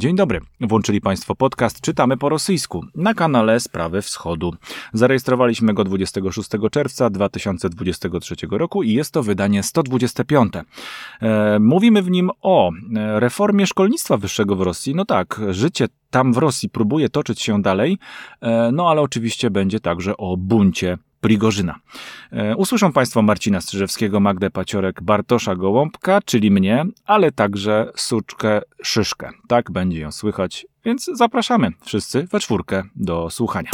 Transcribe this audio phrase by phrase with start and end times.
[0.00, 0.40] Dzień dobry.
[0.60, 4.54] Włączyli Państwo podcast Czytamy po rosyjsku na kanale Sprawy Wschodu.
[4.92, 10.52] Zarejestrowaliśmy go 26 czerwca 2023 roku i jest to wydanie 125.
[11.22, 14.94] E, mówimy w nim o e, reformie szkolnictwa wyższego w Rosji.
[14.94, 17.98] No tak, życie tam w Rosji próbuje toczyć się dalej,
[18.40, 21.74] e, no ale oczywiście będzie także o buncie Prigorzyna.
[22.32, 29.30] E, usłyszą Państwo Marcina Strzyżewskiego, Magdę Paciorek, Bartosza Gołąbka, czyli mnie, ale także Suczkę Szyszkę.
[29.48, 33.70] Tak będzie ją słychać, więc zapraszamy wszyscy we czwórkę do słuchania.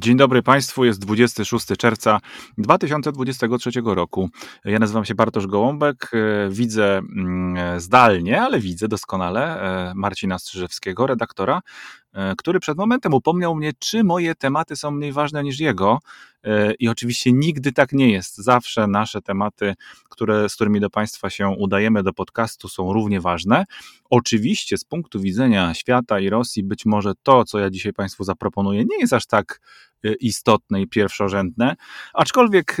[0.00, 2.20] Dzień dobry Państwu, jest 26 czerwca
[2.58, 4.28] 2023 roku.
[4.64, 11.06] Ja nazywam się Bartosz Gołąbek, e, widzę mm, zdalnie, ale widzę doskonale e, Marcina Strzyżewskiego,
[11.06, 12.07] redaktora, e,
[12.38, 15.98] który przed momentem upomniał mnie, czy moje tematy są mniej ważne niż jego.
[16.78, 18.36] I oczywiście nigdy tak nie jest.
[18.36, 19.74] Zawsze nasze tematy,
[20.08, 23.64] które, z którymi do Państwa się udajemy do podcastu, są równie ważne.
[24.10, 28.84] Oczywiście z punktu widzenia świata i Rosji, być może to, co ja dzisiaj Państwu zaproponuję,
[28.84, 29.60] nie jest aż tak
[30.04, 31.76] Y, istotne i pierwszorzędne,
[32.14, 32.76] aczkolwiek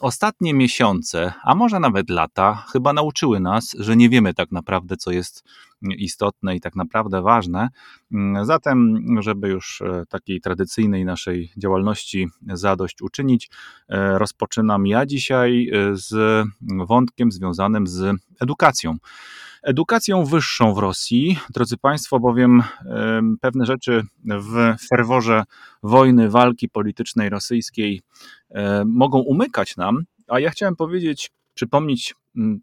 [0.00, 5.10] ostatnie miesiące, a może nawet lata, chyba nauczyły nas, że nie wiemy tak naprawdę, co
[5.10, 5.44] jest
[5.82, 7.68] istotne i tak naprawdę ważne.
[8.12, 13.50] Mm, zatem, żeby już y, takiej tradycyjnej naszej działalności zadość uczynić,
[14.18, 16.44] rozpoczynam ja dzisiaj z
[16.86, 18.96] wątkiem związanym z edukacją
[19.64, 21.38] edukacją wyższą w Rosji.
[21.50, 22.62] Drodzy Państwo, bowiem
[23.40, 25.44] pewne rzeczy w ferworze
[25.82, 28.02] wojny, walki politycznej rosyjskiej
[28.86, 32.14] mogą umykać nam, a ja chciałem powiedzieć, przypomnieć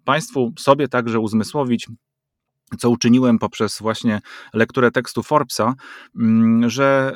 [0.06, 1.88] Państwu, sobie także uzmysłowić,
[2.80, 4.22] co uczyniłem poprzez właśnie
[4.53, 5.73] lekturę tekstu Forbesa,
[6.16, 7.16] mm, że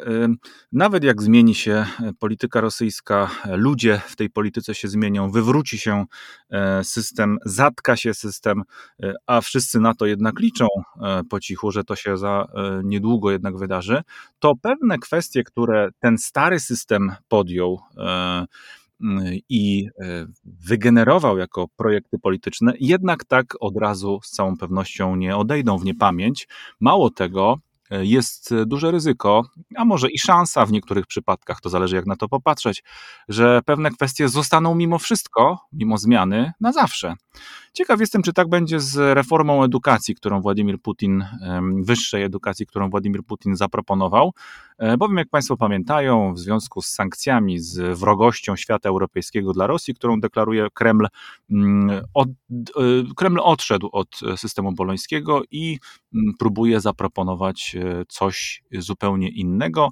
[0.72, 1.86] nawet jak zmieni się
[2.20, 6.06] polityka rosyjska, ludzie w tej polityce się zmienią, wywróci się
[6.50, 8.64] e, system, zatka się system,
[9.03, 10.68] e, a wszyscy na to jednak liczą
[11.02, 12.47] e, po cichu, że to się za
[12.84, 14.01] niedługo jednak wydarzy,
[14.40, 17.80] to pewne kwestie, które ten stary system podjął,
[19.50, 25.78] i e, wygenerował jako projekty polityczne, jednak tak od razu z całą pewnością nie odejdą
[25.78, 26.47] w niepamięć.
[26.79, 27.57] Mało tego,
[27.91, 29.44] e, jest duże ryzyko,
[29.75, 32.83] a może i szansa w niektórych przypadkach, to zależy jak na to popatrzeć,
[33.29, 37.13] że pewne kwestie zostaną mimo wszystko, mimo zmiany, na zawsze.
[37.75, 41.25] Ciekaw jestem, czy tak będzie z reformą edukacji, którą Władimir Putin,
[41.84, 44.34] wyższej edukacji, którą Władimir Putin zaproponował,
[44.78, 49.94] e, bowiem jak Państwo pamiętają, w związku z sankcjami, z wrogością świata europejskiego dla Rosji,
[49.94, 51.08] którą deklaruje Kreml,
[51.52, 52.34] mm, od, e,
[53.16, 55.80] Kreml odszedł od systemu bolońskiego i
[56.13, 59.90] mm, próbuje zaproponować e, coś zupełnie innego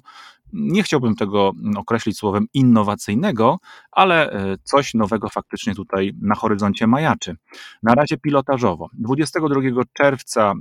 [0.54, 3.58] nie chciałbym tego określić słowem innowacyjnego,
[3.92, 7.36] ale e, coś nowego faktycznie tutaj na horyzoncie majaczy.
[7.82, 8.88] Na razie pilotażowo.
[8.92, 10.54] 22 czerwca e,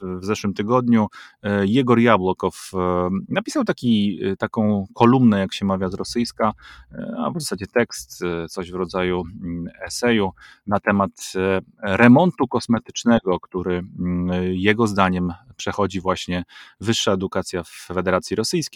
[0.00, 1.06] w zeszłym tygodniu
[1.42, 2.72] e, Jegor Jabłokow
[3.28, 6.52] napisał taki, taką kolumnę, jak się mawia z rosyjska,
[7.18, 10.30] a w zasadzie tekst, coś w rodzaju mm, eseju
[10.66, 11.32] na temat
[11.82, 16.44] remontu kosmetycznego, który mm, jego zdaniem przechodzi właśnie
[16.80, 18.75] wyższa edukacja w Federacji Rosyjskiej.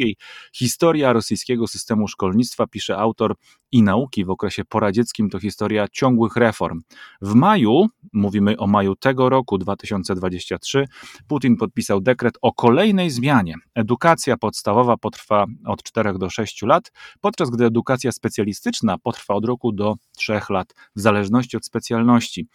[0.54, 3.34] Historia rosyjskiego systemu szkolnictwa, pisze autor,
[3.72, 6.80] i nauki w okresie poradzieckim to historia ciągłych reform.
[7.22, 10.84] W maju, mówimy o maju tego roku 2023,
[11.28, 13.54] Putin podpisał dekret o kolejnej zmianie.
[13.74, 19.72] Edukacja podstawowa potrwa od 4 do 6 lat, podczas gdy edukacja specjalistyczna potrwa od roku
[19.72, 22.46] do 3 lat, w zależności od specjalności.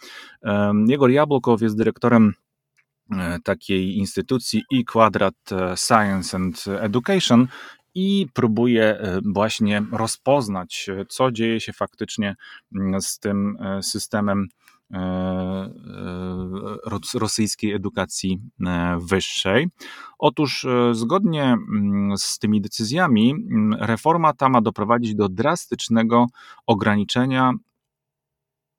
[0.88, 2.34] Jego Jabłkow jest dyrektorem
[3.43, 4.85] takiej instytucji i
[5.51, 7.47] e, Science and Education
[7.95, 12.35] i próbuje e, właśnie rozpoznać, co dzieje się faktycznie
[12.75, 14.47] mm, z tym systemem
[17.13, 18.39] rosyjskiej edukacji
[18.99, 19.67] wyższej.
[20.19, 26.25] Otóż zgodnie mm, z tymi decyzjami mm, reforma ta ma doprowadzić do drastycznego
[26.66, 27.53] ograniczenia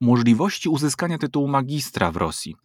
[0.00, 2.56] możliwości uzyskania tytułu magistra w Rosji.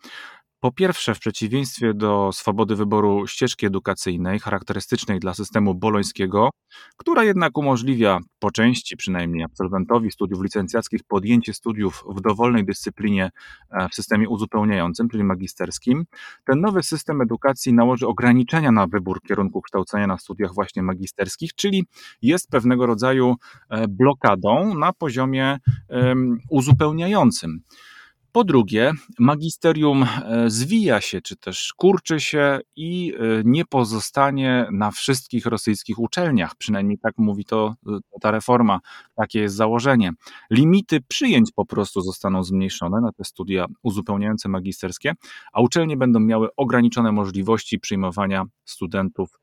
[0.64, 6.50] Po pierwsze, w przeciwieństwie do swobody wyboru ścieżki edukacyjnej, charakterystycznej dla systemu bolońskiego,
[6.98, 13.30] która jednak umożliwia po części przynajmniej absolwentowi studiów licencjackich podjęcie studiów w dowolnej dyscyplinie
[13.72, 16.06] e, w systemie uzupełniającym, czyli magisterskim,
[16.46, 21.86] ten nowy system edukacji nałoży ograniczenia na wybór kierunku kształcenia na studiach właśnie magisterskich, czyli
[22.22, 23.36] jest pewnego rodzaju
[23.70, 25.58] e, blokadą na poziomie
[26.50, 27.62] uzupełniającym.
[28.32, 34.92] Po drugie, magisterium e, zwija się, czy też kurczy się i e, nie pozostanie na
[34.92, 36.56] wszystkich rosyjskich uczelniach.
[36.56, 38.80] Przynajmniej tak mówi to e, ta reforma,
[39.16, 40.12] takie jest założenie.
[40.50, 45.14] Limity przyjęć po prostu zostaną zmniejszone na te studia uzupełniające magisterskie,
[45.54, 49.40] a uczelnie będą miały ograniczone możliwości przyjmowania studentów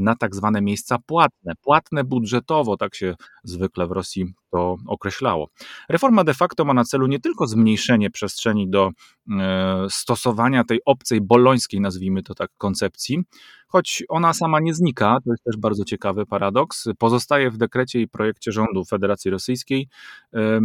[0.00, 1.52] na tak zwane miejsca płatne.
[1.62, 3.14] Płatne budżetowo, tak się
[3.44, 5.48] zwykle w Rosji to określało.
[5.88, 8.90] Reforma de facto ma na celu nie tylko zmniejszenie przestrzeni do
[9.30, 13.22] e, stosowania tej obcej bolońskiej, nazwijmy to tak, koncepcji,
[13.68, 18.08] choć ona sama nie znika, to jest też bardzo ciekawy paradoks, pozostaje w dekrecie i
[18.08, 19.88] projekcie rządu Federacji Rosyjskiej.
[20.34, 20.60] E,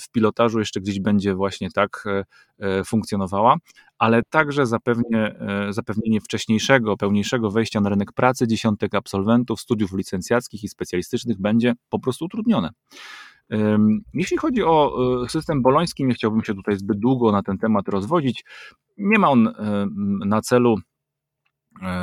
[0.00, 2.04] w pilotażu jeszcze gdzieś będzie właśnie tak
[2.60, 3.56] e, funkcjonowała,
[3.98, 5.34] ale także zapewnie,
[5.70, 11.98] zapewnienie wcześniejszego, pełniejszego wejścia na rynek pracy dziesiątek absolwentów studiów licencjackich i specjalistycznych będzie po
[11.98, 12.70] prostu utrudnione.
[14.14, 14.92] Jeśli chodzi o
[15.24, 18.44] e, system boloński, nie chciałbym się tutaj zbyt długo na ten temat rozwodzić.
[18.98, 19.54] Nie ma on
[20.24, 20.91] na celu E,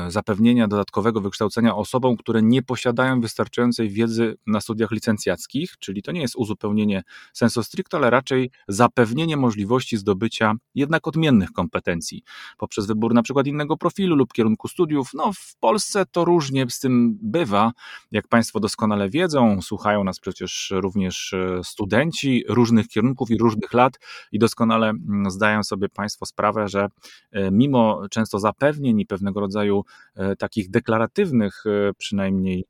[0.07, 6.21] zapewnienia dodatkowego wykształcenia osobom, które nie posiadają wystarczającej wiedzy na studiach licencjackich, czyli to nie
[6.21, 12.24] jest uzupełnienie sensu stricto, ale raczej zapewnienie możliwości zdobycia jednak odmiennych kompetencji
[12.57, 15.10] poprzez wybór na przykład innego profilu lub kierunku studiów.
[15.13, 17.72] No w Polsce to różnie z tym bywa,
[18.12, 24.00] jak Państwo doskonale wiedzą, słuchają nas przecież również e, studenci różnych kierunków i różnych lat
[24.31, 26.88] i doskonale mm, zdają sobie Państwo sprawę, że
[27.31, 29.83] e, mimo często zapewnień i pewnego rodzaju rodzaju
[30.15, 32.65] e, takich deklaratywnych e, przynajmniej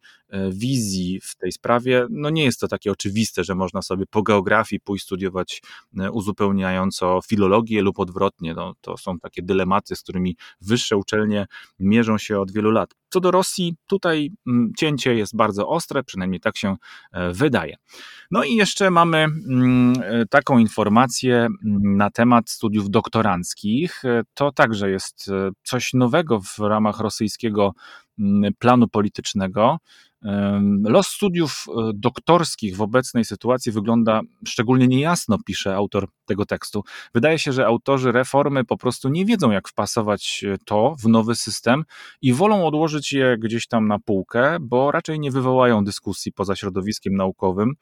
[0.52, 4.80] wizji w tej sprawie, no nie jest to takie oczywiste, że można sobie po geografii
[4.80, 5.62] pójść studiować
[6.12, 8.54] uzupełniająco filologię lub odwrotnie.
[8.54, 11.46] No, to są takie dylematy, z którymi wyższe uczelnie
[11.80, 12.90] mierzą się od wielu lat.
[13.10, 16.76] Co do Rosji, tutaj mm, cięcie jest bardzo ostre, przynajmniej tak się
[17.34, 17.76] wydaje.
[18.31, 19.94] No i jeszcze mamy mm,
[20.30, 24.04] taką informację mm, na temat studiów doktoranckich.
[24.34, 25.31] To także jest
[25.64, 27.74] coś nowego w ramach rosyjskiego
[28.60, 29.78] planu politycznego.
[30.83, 36.83] Los studiów e, doktorskich w obecnej sytuacji wygląda szczególnie niejasno, pisze autor tego tekstu.
[37.13, 41.36] Wydaje się, że autorzy reformy po prostu nie wiedzą, jak wpasować e, to w nowy
[41.36, 41.83] system
[42.21, 47.16] i wolą odłożyć je gdzieś tam na półkę, bo raczej nie wywołają dyskusji poza środowiskiem
[47.16, 47.75] naukowym.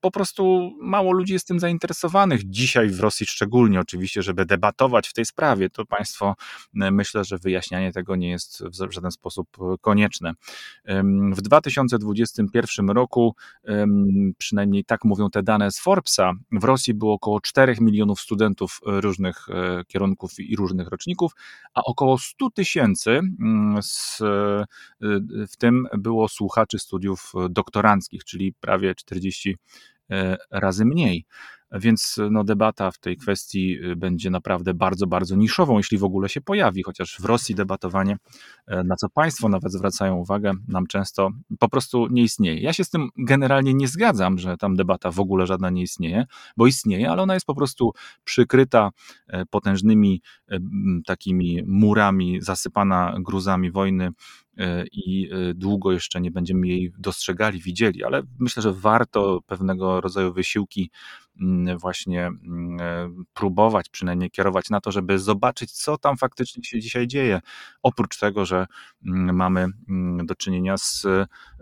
[0.00, 5.12] Po prostu mało ludzi jest tym zainteresowanych dzisiaj w Rosji, szczególnie oczywiście, żeby debatować w
[5.12, 5.70] tej sprawie.
[5.70, 6.34] To państwo
[6.74, 9.48] myślę, że wyjaśnianie tego nie jest w żaden sposób
[9.80, 10.32] konieczne.
[11.32, 13.34] W 2021 roku,
[14.38, 19.48] przynajmniej tak mówią te dane z Forbesa, w Rosji było około 4 milionów studentów różnych
[19.48, 21.32] e, kierunków i różnych roczników,
[21.74, 23.80] a około 100 tysięcy mm, e,
[25.46, 29.56] w tym było słuchaczy studiów doktoranckich, czyli prawie 40
[30.10, 31.24] e, razy mniej.
[31.72, 36.28] Więc no, debata w tej kwestii y, będzie naprawdę bardzo, bardzo niszową, jeśli w ogóle
[36.28, 38.16] się pojawi, chociaż w Rosji debatowanie,
[38.66, 42.60] e, na co państwo nawet zwracają uwagę, nam często po prostu nie istnieje.
[42.60, 46.24] Ja się z tym generalnie nie zgadzam, że tam debata w ogóle żadna nie istnieje,
[46.56, 47.92] bo istnieje, ale ona jest po prostu
[48.24, 48.90] przykryta
[49.28, 50.22] e, potężnymi
[51.06, 54.45] takimi murami, zasypana gruzami wojny E,
[54.92, 60.32] i e, długo jeszcze nie będziemy jej dostrzegali, widzieli, ale myślę, że warto pewnego rodzaju
[60.32, 60.90] wysiłki
[61.40, 66.80] mm, właśnie mm, e, próbować przynajmniej kierować na to, żeby zobaczyć, co tam faktycznie się
[66.80, 67.40] dzisiaj dzieje.
[67.82, 68.66] Oprócz tego, że
[69.06, 69.68] mm, mamy
[70.24, 71.06] do czynienia z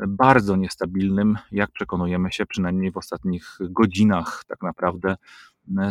[0.08, 5.16] bardzo niestabilnym, jak przekonujemy się, przynajmniej w ostatnich godzinach, tak naprawdę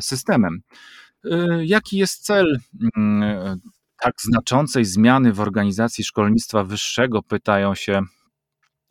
[0.02, 0.62] systemem.
[1.64, 2.60] Jaki jest cel
[4.04, 8.02] tak znaczącej zmiany w organizacji szkolnictwa wyższego, pytają się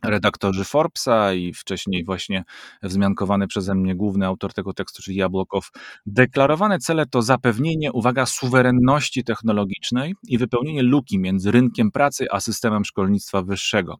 [0.04, 2.44] redaktorzy Forbesa i wcześniej właśnie
[2.82, 5.70] wzmiankowany przeze mnie główny autor tego tekstu, czyli Jabłokow.
[6.06, 12.84] Deklarowane cele to zapewnienie, uwaga, suwerenności technologicznej i wypełnienie luki między rynkiem pracy a systemem
[12.84, 13.96] szkolnictwa wyższego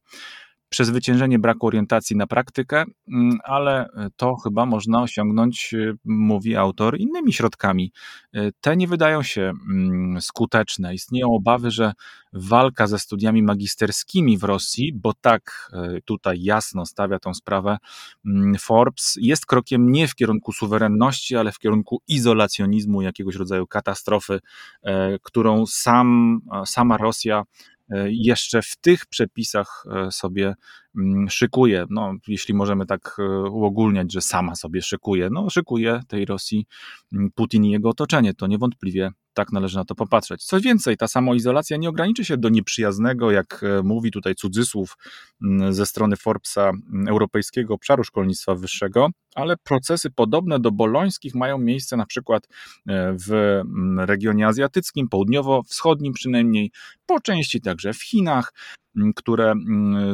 [0.73, 7.33] przezwyciężenie braku orientacji na praktykę, mm, ale to chyba można osiągnąć, y, mówi autor, innymi
[7.33, 7.93] środkami.
[8.37, 10.95] Y, te nie wydają się mm, skuteczne.
[10.95, 11.93] Istnieją obawy, że
[12.33, 15.71] walka ze studiami magisterskimi w Rosji, bo tak
[16.05, 17.79] tutaj jasno stawia tą sprawę
[18.27, 24.41] mm, Forbes, jest krokiem nie w kierunku suwerenności, ale w kierunku izolacjonizmu, jakiegoś rodzaju katastrofy,
[25.23, 27.45] którą sam, sama Rosja E,
[28.09, 30.55] jeszcze w tych przepisach e, sobie
[31.29, 36.67] szykuje, no, jeśli możemy tak e, uogólniać, że sama sobie szykuje, no, szykuje tej Rosji
[37.13, 38.35] mm, Putin i jego otoczenie.
[38.35, 40.45] To niewątpliwie tak należy na to popatrzeć.
[40.45, 44.97] Co więcej, ta samoizolacja nie ograniczy się do nieprzyjaznego, jak e, mówi tutaj cudzysłów
[45.43, 51.59] mm, ze strony Forbesa mm, Europejskiego Obszaru Szkolnictwa Wyższego, ale procesy podobne do bolońskich mają
[51.59, 52.49] miejsce na przykład
[52.87, 56.71] e, w mm, regionie azjatyckim, południowo-wschodnim przynajmniej,
[57.07, 58.53] po części także w Chinach,
[59.17, 59.55] które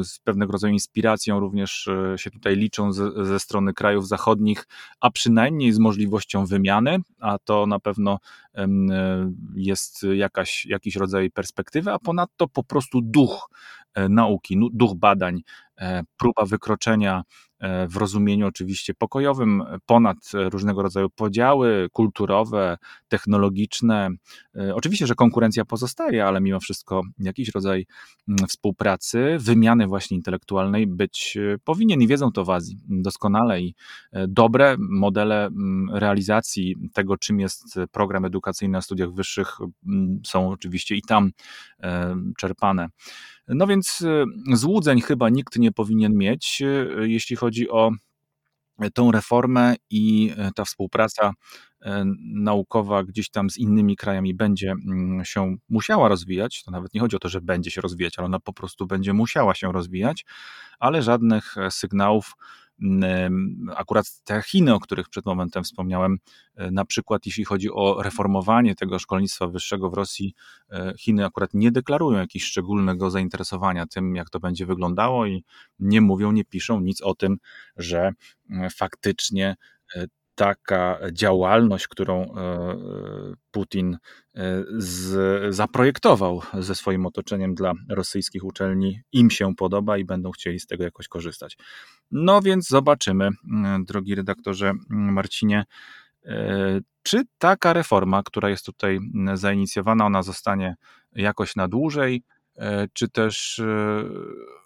[0.02, 4.66] z pewnego rodzaju inspiracją również e, się tutaj liczą ze, ze strony krajów zachodnich,
[5.00, 8.18] a przynajmniej z możliwością wymiany, a to na pewno
[9.54, 15.40] jest jakaś, jakiś rodzaj perspektywy, a ponadto po prostu duch e, nauki, duch badań,
[15.78, 17.22] e, próba wykroczenia
[17.88, 22.78] w rozumieniu oczywiście pokojowym, ponad różnego rodzaju podziały kulturowe,
[23.08, 24.08] technologiczne.
[24.74, 27.86] Oczywiście, że konkurencja pozostaje, ale mimo wszystko jakiś rodzaj
[28.28, 33.74] mm, współpracy, wymiany właśnie intelektualnej być powinien i wiedzą to w Azji doskonale i
[34.12, 40.50] e, dobre modele mm, realizacji tego, czym jest program edukacyjny na studiach wyższych mm, są
[40.50, 41.30] oczywiście i tam
[41.82, 42.88] e, czerpane.
[43.48, 44.24] No więc e,
[44.56, 47.90] złudzeń chyba nikt nie powinien mieć, e, jeśli chodzi o
[48.94, 51.32] tą reformę i e, ta współpraca
[52.34, 56.62] naukowa gdzieś tam z innymi krajami będzie mm, się musiała rozwijać.
[56.62, 59.12] To nawet nie chodzi o to, że będzie się rozwijać, ale ona po prostu będzie
[59.12, 60.24] musiała się rozwijać,
[60.78, 62.32] ale żadnych sygnałów
[63.76, 66.18] Akurat te Chiny, o których przed momentem wspomniałem,
[66.56, 70.34] e, na przykład jeśli chodzi o reformowanie tego szkolnictwa wyższego w Rosji,
[70.70, 75.44] e, Chiny akurat nie deklarują jakiegoś szczególnego zainteresowania tym, jak to będzie wyglądało i
[75.78, 77.36] nie mówią, nie piszą nic o tym,
[77.76, 78.12] że
[78.50, 79.56] e, faktycznie
[80.38, 82.28] taka działalność, którą e,
[83.50, 83.98] Putin e,
[84.76, 90.66] z, zaprojektował ze swoim otoczeniem dla rosyjskich uczelni, im się podoba i będą chcieli z
[90.66, 91.56] tego jakoś korzystać.
[92.10, 93.30] No więc zobaczymy,
[93.86, 95.64] drogi redaktorze Marcinie,
[96.24, 98.98] e, czy taka reforma, która jest tutaj
[99.34, 100.76] zainicjowana, ona zostanie
[101.12, 102.22] jakoś na dłużej,
[102.92, 103.62] czy też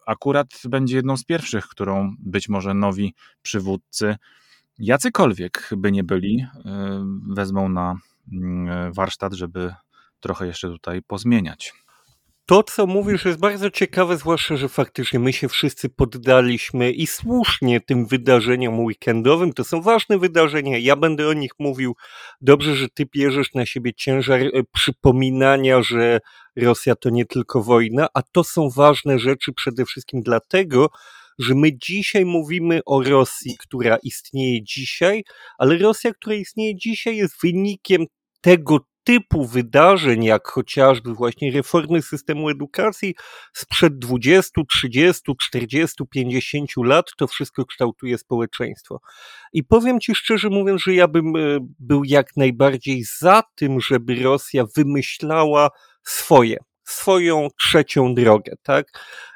[0.07, 4.17] akurat będzie jedną z pierwszych, którą być może nowi przywódcy
[4.83, 6.61] jacykolwiek by nie byli, y,
[7.35, 7.95] wezmą na
[8.33, 9.75] mm, warsztat, żeby
[10.21, 11.73] trochę jeszcze tutaj pozmieniać.
[12.47, 17.81] To, co mówisz, jest bardzo ciekawe, zwłaszcza, że faktycznie my się wszyscy poddaliśmy i słusznie
[17.81, 19.53] tym wydarzeniom weekendowym.
[19.53, 21.97] To są ważne wydarzenia, ja będę o nich mówił.
[22.41, 26.21] Dobrze, że ty bierzesz na siebie ciężar e, przypominania, że
[26.57, 30.89] Rosja to nie tylko wojna, a to są ważne rzeczy przede wszystkim dlatego,
[31.39, 35.25] że my dzisiaj mówimy o Rosji, która istnieje dzisiaj,
[35.59, 38.07] ale Rosja, która istnieje dzisiaj, jest wynikiem
[38.41, 43.15] tego typu wydarzeń, jak chociażby właśnie reformy systemu edukacji
[43.53, 49.01] sprzed 20, 30, 40, 50 lat, to wszystko kształtuje społeczeństwo.
[49.53, 54.15] I powiem Ci szczerze mówiąc, że ja bym e, był jak najbardziej za tym, żeby
[54.15, 55.71] Rosja wymyślała
[56.05, 58.87] swoje swoją trzecią drogę, tak?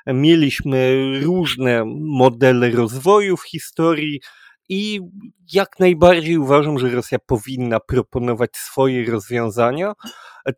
[0.07, 4.21] Mieliśmy różne modele rozwoju w historii
[4.69, 5.01] i
[5.53, 9.93] jak najbardziej uważam, że Rosja powinna proponować swoje rozwiązania,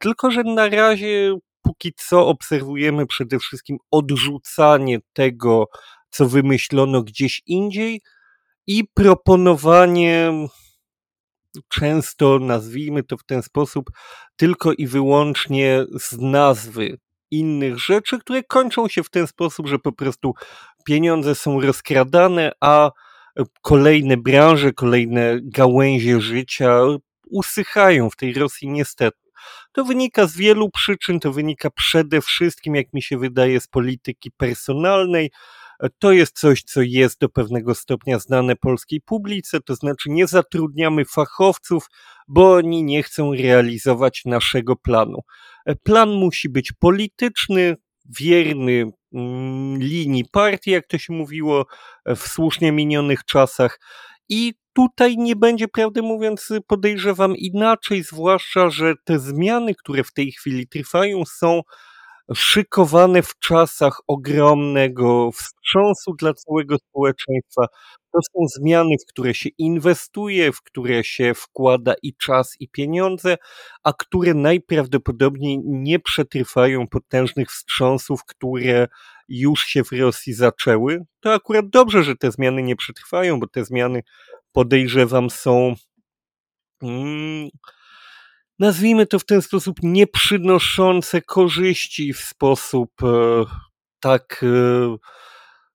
[0.01, 5.65] tylko że na razie póki co obserwujemy przede wszystkim odrzucanie tego,
[6.11, 8.01] co wymyślono gdzieś indziej
[8.67, 10.33] i proponowanie
[11.69, 13.91] często, nazwijmy to w ten sposób,
[14.37, 16.99] tylko i wyłącznie z nazwy
[17.31, 20.35] innych rzeczy, które kończą się w ten sposób, że po prostu
[20.85, 22.91] pieniądze są rozkradane, a
[23.63, 26.81] kolejne branże, kolejne gałęzie życia
[27.31, 29.19] usychają w tej Rosji niestety.
[29.73, 34.31] To wynika z wielu przyczyn, to wynika przede wszystkim, jak mi się wydaje, z polityki
[34.31, 35.31] personalnej,
[35.99, 41.05] to jest coś, co jest do pewnego stopnia znane polskiej publice, to znaczy nie zatrudniamy
[41.05, 41.87] fachowców,
[42.29, 45.19] bo oni nie chcą realizować naszego planu.
[45.83, 47.77] Plan musi być polityczny,
[48.21, 51.67] wierny mm, linii partii, jak to się mówiło
[52.07, 53.81] w słusznie minionych czasach.
[54.29, 60.33] I tutaj nie będzie, prawdę mówiąc, podejrzewam inaczej, zwłaszcza, że te zmiany, które w tej
[60.33, 61.61] chwili trwają, są
[62.35, 67.67] szykowane w czasach ogromnego wstrząsu dla całego społeczeństwa.
[68.13, 73.37] To są zmiany, w które się inwestuje, w które się wkłada i czas, i pieniądze,
[73.85, 78.89] a które najprawdopodobniej nie przetrwają potężnych wstrząsów, które
[79.29, 81.05] już się w Rosji zaczęły.
[81.21, 84.03] To akurat dobrze, że te zmiany nie przetrwają, bo te zmiany
[84.53, 85.75] podejrzewam są.
[86.81, 87.49] Hmm,
[88.59, 93.45] nazwijmy to w ten sposób, nie przynoszące korzyści w sposób e,
[94.01, 94.97] tak e,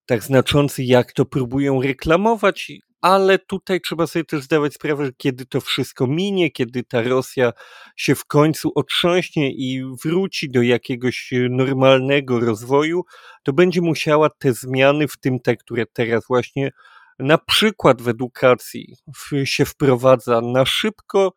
[0.05, 2.71] tak znaczący, jak to próbują reklamować,
[3.01, 7.53] ale tutaj trzeba sobie też zdawać sprawę, że kiedy to wszystko minie, kiedy ta Rosja
[7.95, 13.03] się w końcu otrząśnie i wróci do jakiegoś normalnego rozwoju,
[13.43, 16.71] to będzie musiała te zmiany, w tym te, które teraz właśnie
[17.19, 18.95] na przykład w edukacji
[19.43, 21.33] się wprowadza na szybko,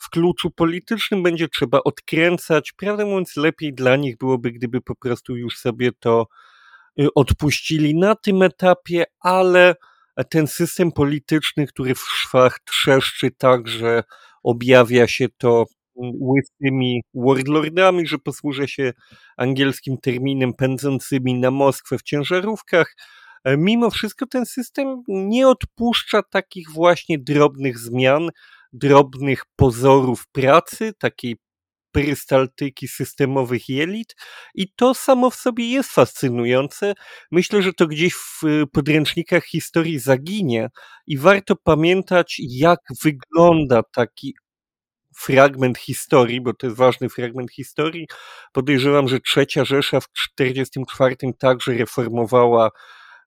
[0.00, 2.72] w kluczu politycznym będzie trzeba odkręcać.
[2.72, 6.26] Prawdę mówiąc, lepiej dla nich byłoby, gdyby po prostu już sobie to
[7.00, 9.74] y, odpuścili na tym etapie, ale
[10.30, 14.02] ten system polityczny, który w szwach trzeszczy tak, że
[14.42, 15.64] objawia się to
[16.02, 18.92] mm, łysymi warlordami, że posłużę się
[19.36, 22.94] angielskim terminem pędzącymi na Moskwę w ciężarówkach.
[23.44, 28.30] E, mimo wszystko ten system nie odpuszcza takich właśnie drobnych zmian,
[28.72, 31.36] drobnych pozorów pracy, takiej
[31.92, 34.16] perystaltyki systemowych jelit
[34.54, 36.94] i to samo w sobie jest fascynujące.
[37.30, 40.68] Myślę, że to gdzieś w podręcznikach historii zaginie
[41.06, 44.34] i warto pamiętać, jak wygląda taki
[45.16, 48.06] fragment historii, bo to jest ważny fragment historii.
[48.52, 52.70] Podejrzewam, że trzecia Rzesza w 1944 także reformowała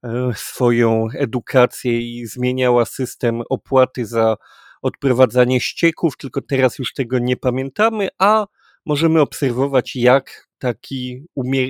[0.04, 4.36] e, swoją edukację i zmieniała system opłaty za
[4.84, 8.48] odprowadzanie ścieków, tylko teraz już tego nie pamiętamy, a
[8.86, 11.26] możemy obserwować, jak, taki,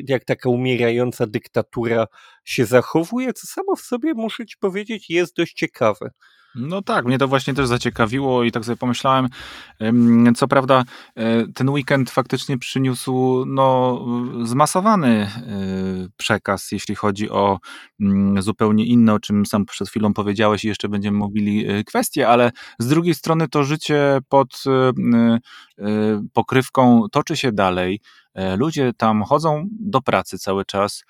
[0.07, 2.07] jak taka umierająca dyktatura
[2.45, 6.11] się zachowuje, co samo w sobie, muszę ci powiedzieć, jest dość ciekawe.
[6.55, 9.27] No tak, mnie to właśnie też zaciekawiło i tak sobie pomyślałem,
[10.35, 10.83] co prawda
[11.15, 13.99] e, ten weekend faktycznie przyniósł no,
[14.43, 15.29] zmasowany e,
[16.17, 17.59] przekaz, jeśli chodzi o
[18.01, 22.27] mm, zupełnie inne, o czym sam przed chwilą powiedziałeś i jeszcze będziemy mówili e, kwestie,
[22.27, 24.63] ale z drugiej strony to życie pod
[26.33, 27.99] pokrywką toczy się dalej.
[28.57, 31.03] Ludzie tam chodzą do pracy cały czas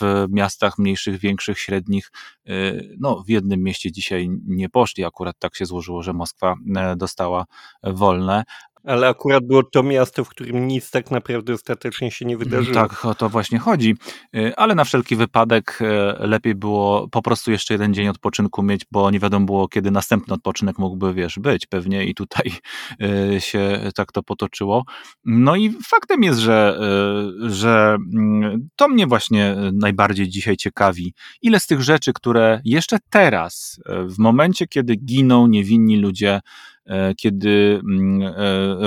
[0.00, 2.10] w miastach mniejszych, większych, średnich.
[2.98, 6.54] No, w jednym mieście dzisiaj nie poszli, akurat tak się złożyło, że Moskwa
[6.96, 7.44] dostała
[7.82, 8.44] wolne,
[8.84, 12.74] ale akurat było to miasto, w którym nic tak naprawdę ostatecznie się nie mm, wydarzyło.
[12.74, 13.96] Tak, o to właśnie chodzi.
[14.36, 18.86] Y, ale na wszelki wypadek y, lepiej było po prostu jeszcze jeden dzień odpoczynku mieć,
[18.90, 21.66] bo nie wiadomo było, kiedy następny odpoczynek mógłby, wiesz, być.
[21.66, 22.52] Pewnie i tutaj
[23.36, 24.84] y, się tak to potoczyło.
[25.24, 26.80] No i faktem jest, że,
[27.40, 31.14] że mm, to mnie właśnie najbardziej dzisiaj ciekawi.
[31.42, 36.40] Ile z tych rzeczy, które jeszcze teraz, w momencie, kiedy giną niewinni ludzie,
[37.16, 38.32] kiedy mm, e,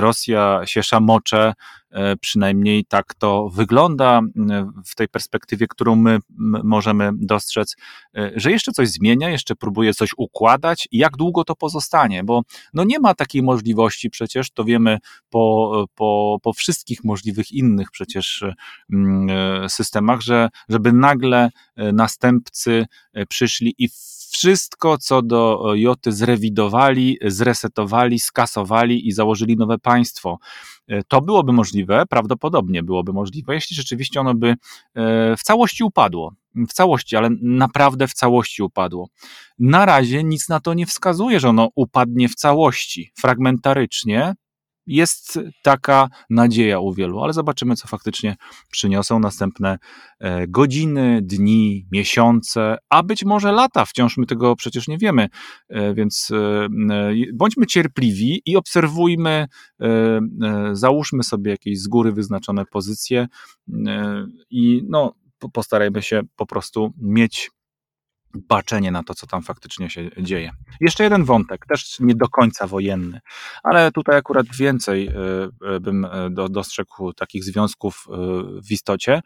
[0.02, 1.54] Rosja się szamocze,
[1.92, 4.22] e, przynajmniej tak to wygląda
[4.86, 6.20] w tej perspektywie, którą my
[6.64, 7.76] możemy dostrzec,
[8.36, 12.42] że jeszcze coś zmienia, jeszcze próbuje coś układać i jak długo to pozostanie, bo
[12.74, 14.98] no nie ma takiej możliwości przecież, to wiemy
[15.30, 18.46] po, po, po wszystkich możliwych innych przecież
[19.68, 22.86] systemach, że żeby nagle następcy
[23.30, 23.90] przyszli i
[24.34, 30.40] wszystko co do Joty zrewidowali, zresetowali, skasowali i założyli nowe państwo.
[30.88, 34.56] E, to byłoby możliwe, prawdopodobnie byłoby możliwe, jeśli rzeczywiście ono by e,
[35.38, 36.34] w całości upadło.
[36.56, 39.08] W całości, ale naprawdę w całości upadło.
[39.60, 43.12] Na razie nic na to nie wskazuje, że ono upadnie w całości.
[43.20, 44.34] Fragmentarycznie
[44.88, 48.36] jest taka nadzieja u wielu, ale zobaczymy, co faktycznie
[48.72, 49.78] przyniosą następne
[50.20, 53.86] e, godziny, dni, miesiące, a być może lata.
[53.86, 55.28] Wciąż my tego przecież nie wiemy,
[55.70, 56.68] e, więc e,
[57.34, 59.48] bądźmy cierpliwi i obserwujmy,
[60.72, 63.28] załóżmy sobie jakieś z góry wyznaczone pozycje
[64.50, 65.14] i no,
[65.54, 67.52] postarajmy się po prostu mieć
[68.34, 70.52] baczenie na to, co tam faktycznie się dzieje.
[70.82, 73.20] Jeszcze jeden wątek, też nie do końca wojenny,
[73.64, 75.12] ale tutaj akurat więcej y,
[75.76, 76.10] y, bym y,
[76.50, 78.08] dostrzegł takich związków
[78.68, 79.22] w istocie.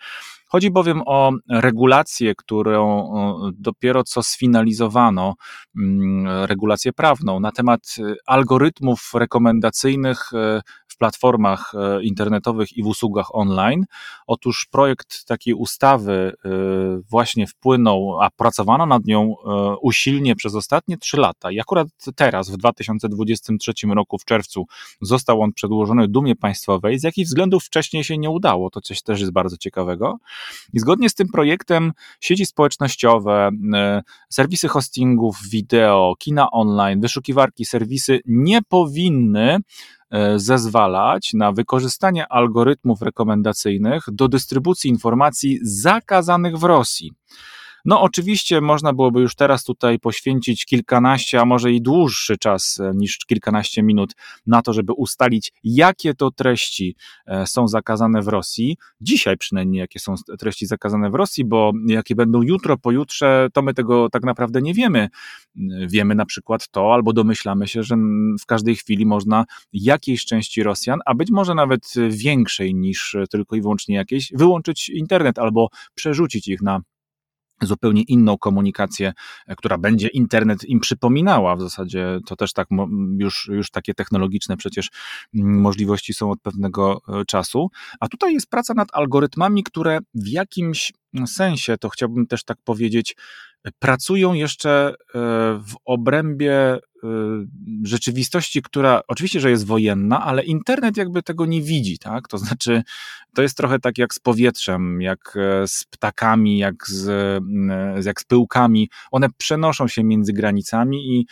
[0.47, 3.11] Chodzi bowiem o regulację, którą
[3.53, 5.35] dopiero co sfinalizowano,
[5.77, 10.31] mm, regulację prawną na temat algorytmów rekomendacyjnych
[10.97, 13.85] platformach e, internetowych i w usługach online.
[14.27, 16.49] Otóż projekt takiej ustawy e,
[17.09, 21.51] właśnie wpłynął, a pracowano nad nią e, usilnie przez ostatnie trzy lata.
[21.51, 24.65] I akurat teraz, w 2023 roku, w czerwcu,
[25.01, 28.69] został on przedłożony Dumie Państwowej, z jakich względów wcześniej się nie udało.
[28.69, 30.17] To coś też jest bardzo ciekawego.
[30.73, 33.49] I zgodnie z tym projektem sieci społecznościowe,
[34.29, 39.59] serwisy hostingów wideo, kina online, wyszukiwarki, serwisy nie powinny
[40.35, 47.11] zezwalać na wykorzystanie algorytmów rekomendacyjnych do dystrybucji informacji zakazanych w Rosji.
[47.87, 53.17] No oczywiście można byłoby już teraz tutaj poświęcić kilkanaście, a może i dłuższy czas niż
[53.17, 54.13] kilkanaście minut
[54.47, 56.95] na to, żeby ustalić, jakie to treści
[57.45, 58.77] są zakazane w Rosji.
[59.01, 63.73] Dzisiaj przynajmniej, jakie są treści zakazane w Rosji, bo jakie będą jutro, pojutrze, to my
[63.73, 65.09] tego tak naprawdę nie wiemy.
[65.87, 67.95] Wiemy na przykład to, albo domyślamy się, że
[68.41, 73.61] w każdej chwili można jakiejś części Rosjan, a być może nawet większej niż tylko i
[73.61, 76.81] wyłącznie jakiejś, wyłączyć internet albo przerzucić ich na
[77.61, 79.13] zupełnie inną komunikację,
[79.57, 81.55] która będzie internet im przypominała.
[81.55, 82.67] W zasadzie to też tak
[83.17, 84.89] już, już takie technologiczne przecież
[85.33, 87.69] możliwości są od pewnego e, czasu.
[87.99, 90.91] A tutaj jest praca nad algorytmami, które w jakimś
[91.25, 93.15] sensie, to chciałbym też tak powiedzieć,
[93.79, 94.93] pracują jeszcze e,
[95.59, 97.47] w obrębie Y,
[97.83, 102.27] rzeczywistości, która oczywiście, że jest wojenna, ale internet jakby tego nie widzi, tak?
[102.27, 102.83] To znaczy,
[103.35, 107.43] to jest trochę tak jak z powietrzem, jak e, z ptakami, jak z,
[108.05, 108.89] jak z pyłkami.
[109.11, 111.27] One przenoszą się między granicami i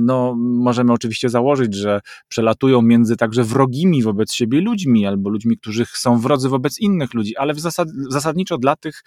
[0.00, 5.86] no, możemy oczywiście założyć, że przelatują między także wrogimi wobec siebie ludźmi, albo ludźmi, którzy
[5.86, 9.02] są wrodzy wobec innych ludzi, ale w zasad, zasadniczo dla tych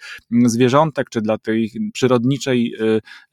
[0.46, 2.74] zwierzątek, czy dla tej przyrodniczej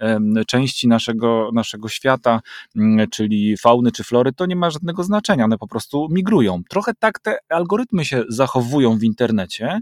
[0.01, 2.41] y, części naszego, naszego świata,
[2.75, 6.61] Mm, czyli fauny czy flory, to nie ma żadnego znaczenia, one po prostu migrują.
[6.69, 9.79] Trochę tak te algorytmy się zachowują w internecie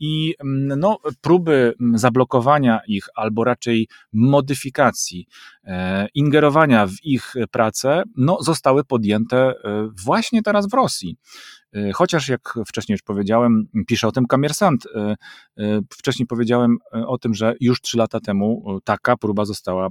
[0.00, 5.26] i mm, no, próby mm, zablokowania ich albo raczej modyfikacji,
[5.64, 9.54] e, ingerowania w ich pracę, no, zostały podjęte e,
[10.04, 11.16] właśnie teraz w Rosji.
[11.74, 14.86] E, chociaż, jak wcześniej już powiedziałem, pisze o tym Kamiersant.
[15.92, 19.88] Wcześniej powiedziałem o tym, że już trzy lata temu taka próba została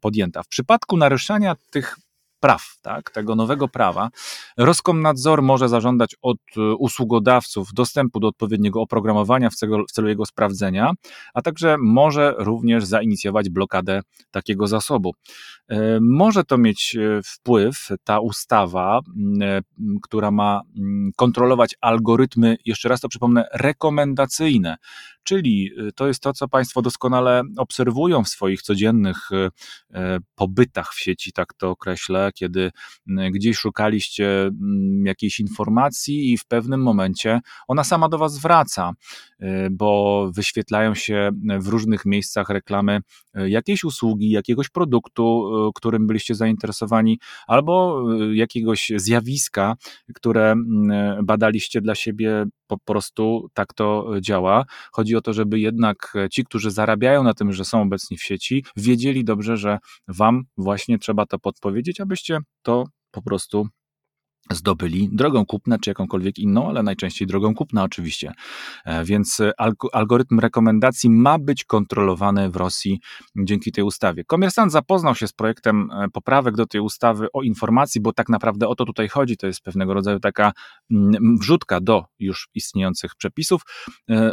[0.00, 0.42] podjęta.
[0.42, 1.96] W przypadku naruszania tych
[2.40, 4.08] praw, tak, tego nowego prawa,
[4.56, 10.26] Roskomnadzor może zażądać od e, usługodawców dostępu do odpowiedniego oprogramowania w celu, w celu jego
[10.26, 10.92] sprawdzenia,
[11.34, 15.14] a także może również zainicjować blokadę takiego zasobu.
[15.68, 19.00] E, może to mieć e, wpływ, ta ustawa,
[20.02, 20.60] która ma
[21.16, 24.76] kontrolować algorytmy, jeszcze raz to przypomnę, rekomendacyjne,
[25.28, 29.28] czyli to jest to, co Państwo doskonale obserwują w swoich codziennych
[30.34, 32.70] pobytach w sieci, tak to określę, kiedy
[33.06, 38.92] gdzieś szukaliście mm, jakiejś informacji i w pewnym momencie ona sama do Was wraca,
[39.42, 43.00] y, bo wyświetlają się w różnych miejscach reklamy
[43.38, 49.76] y, jakiejś usługi, jakiegoś produktu, y, którym byliście zainteresowani, albo jakiegoś zjawiska,
[50.14, 54.64] które mm, badaliście dla siebie po prostu tak to działa.
[54.92, 58.64] Chodzi o to, żeby jednak ci, którzy zarabiają na tym, że są obecni w sieci,
[58.76, 59.78] wiedzieli dobrze, że
[60.08, 63.68] wam właśnie trzeba to podpowiedzieć, abyście to po prostu
[64.52, 68.32] zdobyli drogą kupna czy jakąkolwiek inną, ale najczęściej drogą kupna oczywiście.
[68.84, 69.52] E, więc e,
[69.92, 73.00] algorytm rekomendacji ma być kontrolowany w Rosji
[73.36, 74.24] dzięki tej ustawie.
[74.24, 78.68] Komersant zapoznał się z projektem e, poprawek do tej ustawy o informacji, bo tak naprawdę
[78.68, 79.36] o to tutaj chodzi.
[79.36, 80.52] To jest pewnego rodzaju taka
[80.90, 83.62] mm, wrzutka do już istniejących przepisów.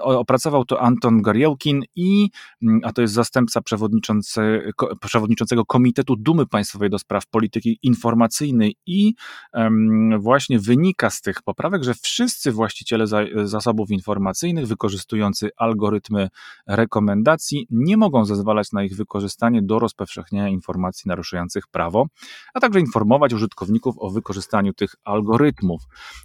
[0.02, 2.30] Opracował to Anton Goriełkin i,
[2.62, 9.14] mm, a to jest zastępca przewodniczący, przewodniczącego Komitetu Dumy Państwowej do Spraw Polityki Informacyjnej i
[9.54, 13.06] um, właśnie wynika z tych poprawek, że wszyscy właściciele
[13.44, 16.30] zasobów informacyjnych wykorzystujący algorytmy
[16.68, 22.06] rekomendacji nie mogą zezwalać na ich wykorzystanie do rozpowszechniania informacji naruszających prawo,
[22.54, 25.82] a także informować użytkowników o wykorzystaniu tych algorytmów.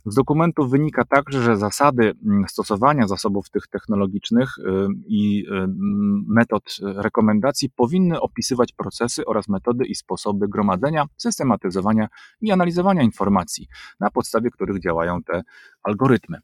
[0.06, 4.62] Z dokumentu wynika także, że zasady mm, stosowania zasobów tych technologicznych y,
[5.06, 5.66] i y,
[6.28, 12.08] metod rekomendacji powinny opisywać procesy oraz metody i sposoby gromadzenia, systematyzowania
[12.40, 13.68] i analizowania informacji
[14.00, 15.42] na podstawie których działają te
[15.82, 16.38] algorytmy.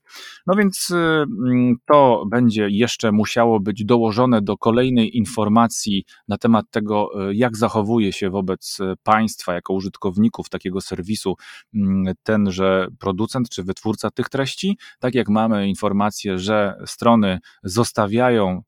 [0.47, 6.67] No więc y, mm, to będzie jeszcze musiało być dołożone do kolejnej informacji na temat
[6.71, 11.37] tego, y, jak zachowuje się wobec y, państwa jako użytkowników takiego serwisu
[11.75, 14.79] mm, tenże producent czy wytwórca tych treści.
[14.99, 18.63] Tak jak mamy informację, że strony zostawiają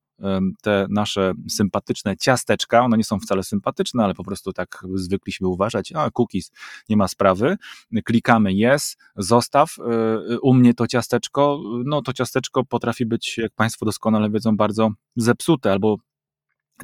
[0.62, 5.92] te nasze sympatyczne ciasteczka, one nie są wcale sympatyczne, ale po prostu tak zwykliśmy uważać,
[5.92, 6.52] a cookies,
[6.88, 7.56] nie ma sprawy,
[8.04, 13.86] klikamy yes, zostaw, e, u mnie to ciasteczko, no to ciasteczko potrafi być, jak Państwo
[13.86, 15.96] doskonale wiedzą, bardzo zepsute albo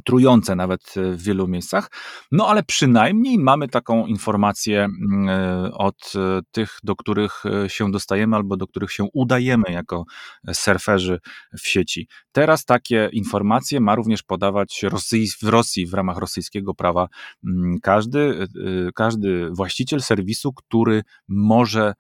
[0.05, 1.91] trujące nawet w wielu miejscach.
[2.33, 7.91] No ale przynajmniej mamy taką informację mm, e, od e, tych, do których e, się
[7.91, 10.05] dostajemy albo do których się udajemy jako
[10.53, 11.19] surferzy
[11.59, 12.09] w sieci.
[12.33, 17.09] Teraz takie informacje ma również podawać Rosji, w Rosji w ramach rosyjskiego prawa
[17.45, 18.49] mm, każdy,
[18.95, 21.95] każdy właściciel serwisu, który może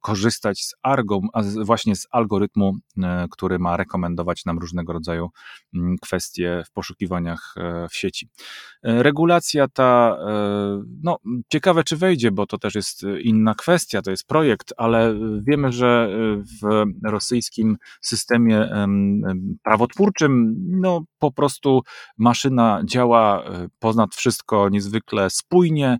[0.00, 1.20] korzystać z argo,
[1.64, 2.76] właśnie z algorytmu,
[3.30, 5.30] który ma rekomendować nam różnego rodzaju
[5.74, 7.54] mm, kwestie w poszukiwaniach
[7.90, 8.28] w sieci.
[8.82, 10.18] Regulacja ta,
[11.02, 11.16] no
[11.48, 16.08] ciekawe czy wejdzie, bo to też jest inna kwestia, to jest projekt, ale wiemy, że
[16.62, 18.68] w rosyjskim systemie
[19.62, 21.82] prawotwórczym, no po prostu
[22.18, 25.98] maszyna działa e, ponad wszystko niezwykle spójnie,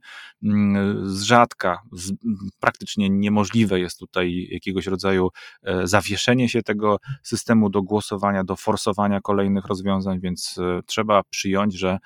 [1.03, 2.13] z rzadka, z,
[2.61, 5.29] praktycznie niemożliwe jest tutaj jakiegoś rodzaju
[5.63, 11.79] e, zawieszenie się tego systemu do głosowania, do forsowania kolejnych rozwiązań, więc e, trzeba przyjąć,
[11.79, 11.99] że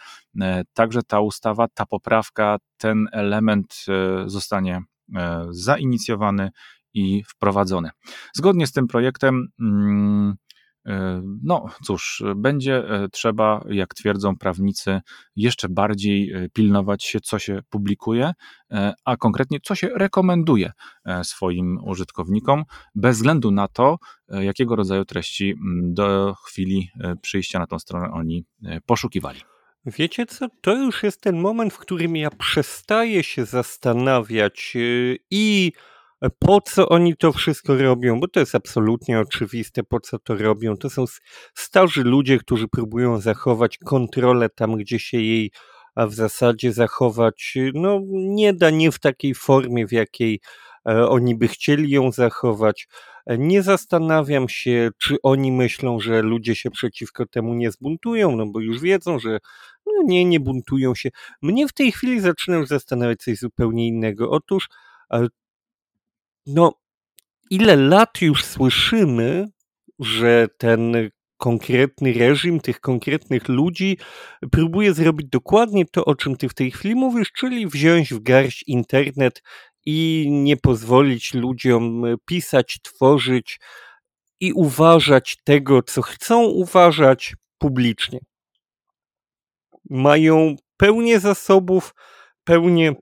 [0.73, 3.85] także ta ustawa, ta poprawka, ten element
[4.27, 4.83] zostanie
[5.51, 6.51] zainicjowany
[6.95, 7.91] i wprowadzony.
[8.35, 10.35] Zgodnie z tym projektem, mm, e,
[11.43, 15.01] no cóż, będzie e, trzeba, jak twierdzą prawnicy,
[15.37, 18.33] jeszcze bardziej e, pilnować się, co się publikuje,
[19.05, 20.73] a konkretnie co się rekomenduje
[21.23, 22.65] swoim użytkownikom,
[22.95, 26.91] bez względu na to, jakiego rodzaju treści do chwili
[27.23, 28.45] przyjścia na tą stronę oni
[28.87, 29.41] poszukiwali.
[29.87, 30.49] Wiecie co?
[30.61, 34.77] To już jest ten moment, w którym ja przestaję się zastanawiać
[35.31, 35.73] i
[36.39, 40.77] po co oni to wszystko robią, bo to jest absolutnie oczywiste, po co to robią.
[40.77, 41.05] To są
[41.55, 45.51] starzy ludzie, którzy próbują zachować kontrolę tam, gdzie się jej
[45.97, 50.41] w zasadzie zachować no, nie da, nie w takiej formie, w jakiej
[50.89, 52.89] e, oni by chcieli ją zachować.
[53.27, 58.61] Nie zastanawiam się, czy oni myślą, że ludzie się przeciwko temu nie zbuntują, no bo
[58.61, 59.39] już wiedzą, że
[59.87, 61.11] no nie, nie buntują się.
[61.43, 64.31] Mnie w tej chwili zaczyna już zastanawiać coś zupełnie innego.
[64.31, 64.69] Otóż
[65.13, 65.27] e,
[66.47, 66.73] no,
[67.51, 69.47] ile lat już słyszymy,
[69.99, 73.99] że ten konkretny reżim, tych konkretnych ludzi
[74.53, 78.65] próbuje zrobić dokładnie to, o czym ty w tej chwili mówisz, czyli wziąć w garść
[78.67, 79.43] internet
[79.87, 83.61] i nie pozwolić ludziom pisać, tworzyć
[84.41, 88.19] i uważać tego, co chcą uważać publicznie.
[89.91, 91.95] Mają pełnię zasobów,
[92.45, 92.95] pełnię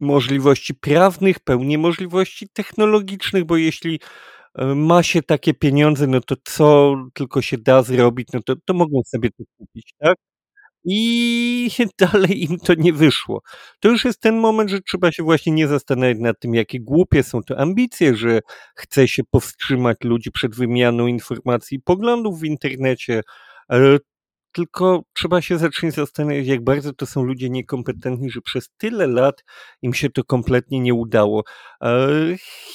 [0.00, 4.00] możliwości prawnych, pełni możliwości technologicznych, bo jeśli
[4.58, 8.74] e, ma się takie pieniądze, no to co tylko się da zrobić, no to, to
[8.74, 10.16] mogą sobie to kupić, tak?
[10.84, 13.42] I dalej im to nie wyszło.
[13.80, 17.22] To już jest ten moment, że trzeba się właśnie nie zastanawiać nad tym, jakie głupie
[17.22, 18.40] są to ambicje, że
[18.76, 23.22] chce się powstrzymać ludzi przed wymianą informacji i poglądów w internecie.
[24.52, 29.44] Tylko trzeba się zacząć zastanawiać, jak bardzo to są ludzie niekompetentni, że przez tyle lat
[29.82, 31.44] im się to kompletnie nie udało.
[31.82, 32.08] E,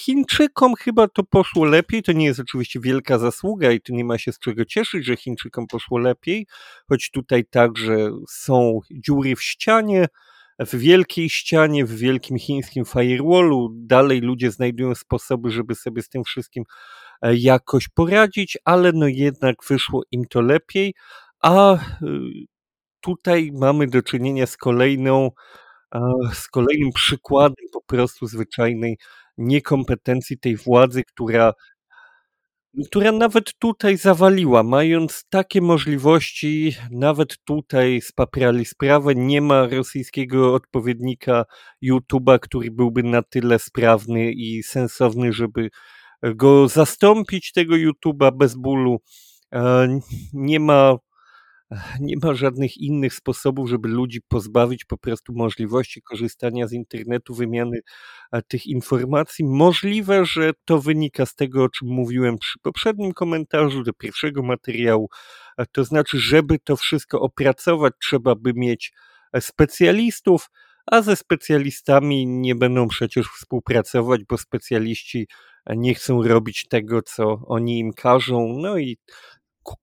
[0.04, 2.04] Chińczykom chyba to poszło lepiej.
[2.04, 5.18] To nie jest oczywiście wielka zasługa i tu nie ma się z czego cieszyć, że
[5.18, 6.48] Chińczykom poszło lepiej,
[6.90, 10.08] choć tutaj także są dziury w ścianie,
[10.60, 13.70] w wielkiej ścianie, w wielkim chińskim firewallu.
[13.74, 16.64] Dalej ludzie znajdują sposoby, żeby sobie z tym wszystkim
[17.22, 20.94] e, jakoś poradzić, ale no jednak wyszło im to lepiej.
[21.42, 21.78] A y,
[23.02, 25.32] tutaj mamy do czynienia z kolejną,
[26.34, 28.98] z kolejnym przykładem po prostu zwyczajnej
[29.38, 31.54] niekompetencji tej władzy, która
[32.86, 39.16] która nawet tutaj zawaliła, mając takie możliwości, nawet tutaj spaprali sprawę.
[39.16, 41.46] Nie ma rosyjskiego odpowiednika
[41.84, 45.70] YouTube'a, który byłby na tyle sprawny i sensowny, żeby
[46.24, 49.02] go zastąpić, tego YouTube'a bez bólu.
[50.34, 50.98] Nie ma
[52.00, 57.80] nie ma żadnych innych sposobów, żeby ludzi pozbawić po prostu możliwości korzystania z internetu, wymiany
[58.32, 59.46] e, tych informacji.
[59.46, 65.10] Możliwe, że to wynika z tego, o czym mówiłem przy poprzednim komentarzu do pierwszego materiału.
[65.72, 68.94] To znaczy, żeby to wszystko opracować, trzeba by mieć
[69.34, 70.50] e, specjalistów,
[70.86, 75.28] a ze specjalistami nie będą przecież współpracować, bo specjaliści
[75.66, 78.98] e, nie chcą robić tego, co oni im każą, no i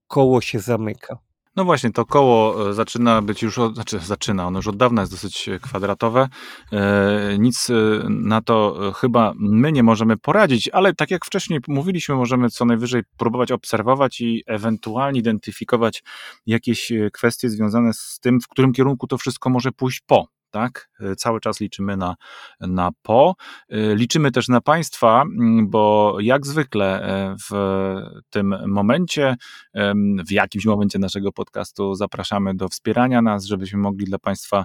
[0.07, 1.32] koło się zamyka.
[1.57, 5.03] No właśnie, to koło e, zaczyna być już, od, znaczy zaczyna, ono już od dawna
[5.03, 6.29] jest dosyć kwadratowe.
[6.73, 7.75] E, nic e,
[8.09, 13.03] na to chyba my nie możemy poradzić, ale tak jak wcześniej mówiliśmy, możemy co najwyżej
[13.17, 16.03] próbować obserwować i ewentualnie identyfikować
[16.47, 20.89] jakieś kwestie związane z tym, w którym kierunku to wszystko może pójść po tak?
[21.01, 22.17] E, cały czas liczymy na,
[22.61, 23.35] na po.
[23.69, 25.25] E, liczymy też na Państwa,
[25.63, 27.53] bo jak zwykle e, w
[28.31, 29.37] tym momencie,
[30.29, 34.65] w jakimś momencie naszego podcastu zapraszamy do wspierania nas, żebyśmy mogli dla Państwa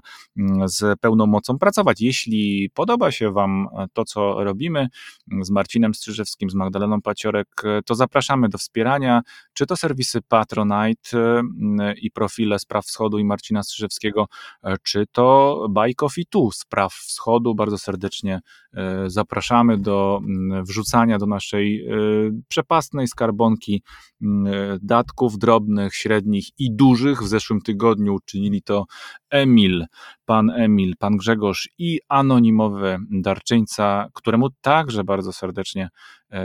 [0.65, 2.01] z pełną mocą pracować.
[2.01, 4.87] Jeśli podoba się Wam to, co robimy
[5.41, 7.47] z Marcinem Strzyżewskim, z Magdaleną Paciorek,
[7.85, 9.21] to zapraszamy do wspierania,
[9.53, 11.41] czy to serwisy Patronite
[12.01, 14.27] i profile Spraw Wschodu i Marcina Strzyżewskiego,
[14.83, 17.55] czy to bajków i tu spraw wschodu.
[17.55, 18.39] Bardzo serdecznie
[19.07, 21.87] zapraszamy do mm, wrzucania do naszej
[22.47, 23.83] przepastnej skarbonki
[24.21, 24.45] mm,
[24.81, 27.23] datków drobnych, średnich i dużych.
[27.23, 28.85] W zeszłym tygodniu uczynili to
[29.29, 29.85] Emil,
[30.25, 35.89] pan Emil, pan Grzegorz i anonimowy darczyńca, któremu także bardzo serdecznie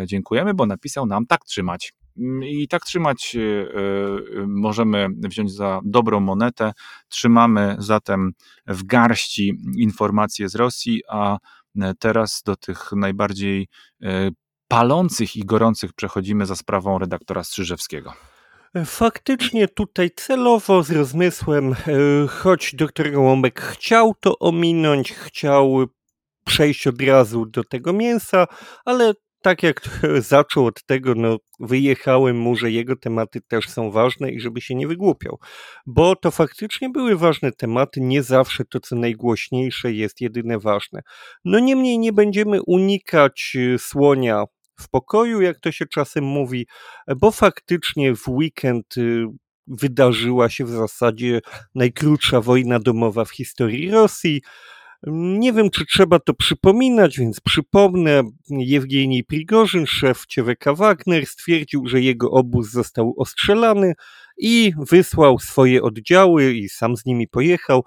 [0.07, 1.93] dziękujemy, bo napisał nam tak trzymać.
[2.19, 6.73] Mm, I tak trzymać e, e, możemy wziąć za dobrą monetę.
[7.09, 8.33] Trzymamy zatem
[8.67, 11.39] w garści informacje z Rosji, a
[11.99, 13.69] teraz do tych najbardziej
[14.03, 14.31] e,
[14.69, 18.13] palących i gorących przechodzimy za sprawą redaktora Strzyżewskiego.
[18.87, 21.75] Faktycznie tutaj celowo, z rozmysłem,
[22.29, 25.87] choć doktor Gołąbek chciał to ominąć, chciał
[26.45, 28.47] przejść od razu do tego mięsa,
[28.85, 29.81] ale tak jak
[30.33, 34.75] zaczął od tego, no wyjechałem mu, że jego tematy też są ważne i żeby się
[34.75, 35.39] nie wygłupiał.
[35.87, 41.01] Bo to faktycznie były ważne tematy, nie zawsze to, co najgłośniejsze jest jedyne ważne.
[41.45, 44.45] No niemniej nie będziemy unikać y, słonia
[44.81, 46.67] w pokoju, jak to się czasem mówi,
[47.17, 49.27] bo faktycznie w weekend y,
[49.67, 51.41] wydarzyła się w zasadzie
[51.75, 54.43] najkrótsza wojna domowa w historii Rosji.
[55.07, 58.23] Nie wiem, czy trzeba to przypominać, więc przypomnę.
[58.51, 63.95] Jewgenij Prigorzyn, szef CWK Wagner, stwierdził, że jego obóz został ostrzelany
[64.39, 67.85] i wysłał swoje oddziały i sam z nimi pojechał.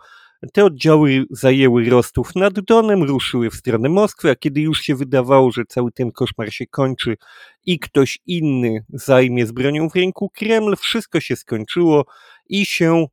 [0.53, 5.51] Te oddziały zajęły Rostów nad Donem, ruszyły w stronę Moskwy, a kiedy już się wydawało,
[5.51, 7.17] że cały ten koszmar się kończy
[7.65, 12.05] i ktoś inny zajmie z bronią w ręku Kreml, wszystko się skończyło
[12.49, 13.07] i się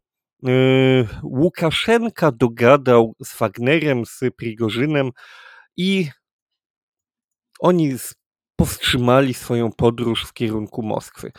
[1.22, 5.10] Łukaszenka dogadał z Wagnerem, z Prigorzynem
[5.76, 6.08] i
[7.60, 7.96] oni
[8.56, 11.32] powstrzymali swoją podróż w kierunku Moskwy.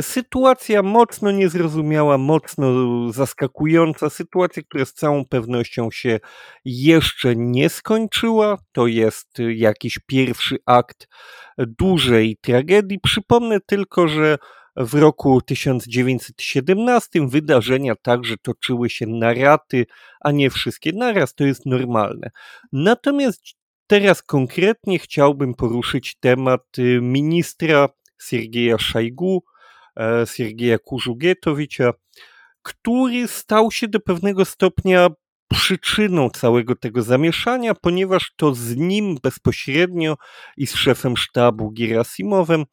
[0.00, 2.66] Sytuacja mocno niezrozumiała, mocno
[3.12, 6.20] zaskakująca, sytuacja, która z całą pewnością się
[6.64, 8.58] jeszcze nie skończyła.
[8.72, 11.08] To jest jakiś pierwszy akt
[11.58, 13.00] dużej tragedii.
[13.02, 14.38] Przypomnę tylko, że
[14.76, 19.86] w roku 1917 wydarzenia także toczyły się na raty,
[20.20, 22.30] a nie wszystkie naraz, to jest normalne.
[22.72, 23.42] Natomiast
[23.86, 27.88] teraz konkretnie chciałbym poruszyć temat y, ministra
[28.22, 29.44] Siergieja Szajgu,
[30.00, 31.92] e, Siergieja Kurzugietowicza,
[32.62, 35.08] który stał się do pewnego stopnia
[35.48, 40.16] przyczyną całego tego zamieszania, ponieważ to z nim bezpośrednio
[40.56, 42.64] i z szefem sztabu Gerasimowem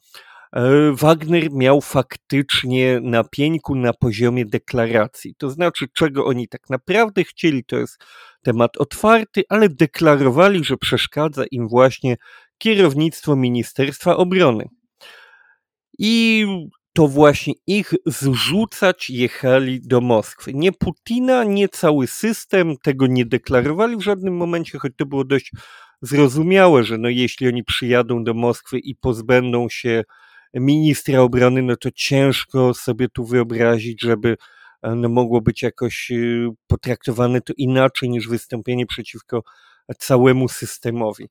[0.94, 5.36] Wagner miał faktycznie na pieńku na poziomie deklaracji.
[5.38, 8.04] To znaczy, czego oni tak naprawdę chcieli, to jest
[8.44, 12.18] temat otwarty, ale deklarowali, że przeszkadza im właśnie
[12.58, 14.70] kierownictwo Ministerstwa Obrony.
[16.00, 16.46] I
[16.94, 20.54] to właśnie ich zrzucać jechali do Moskwy.
[20.54, 25.52] Nie Putina, nie cały system tego nie deklarowali w żadnym momencie, choć to było dość
[26.02, 30.04] zrozumiałe, że no jeśli oni przyjadą do Moskwy i pozbędą się
[30.60, 34.38] ministra obrony, no to ciężko sobie tu wyobrazić, żeby
[34.82, 39.44] e, no, mogło być jakoś y, potraktowane to inaczej niż wystąpienie przeciwko
[39.98, 41.30] całemu systemowi.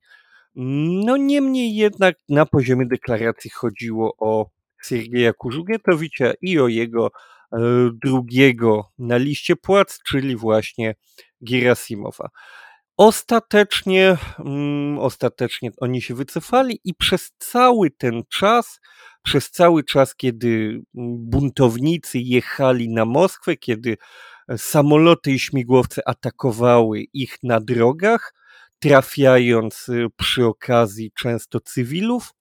[1.04, 4.50] No niemniej jednak na poziomie deklaracji chodziło o
[4.82, 7.58] Siergieja Kurzugietowicza i o jego e,
[8.04, 10.94] drugiego na liście płac, czyli właśnie
[11.40, 12.28] Gerasimowa.
[12.96, 18.80] Ostatecznie, mm, ostatecznie oni się wycofali i przez cały ten czas,
[19.26, 23.96] przez cały czas, kiedy mm, buntownicy jechali na Moskwę, kiedy
[24.48, 28.34] e, samoloty i śmigłowce atakowały ich na drogach,
[28.78, 32.32] trafiając y, przy okazji często cywilów,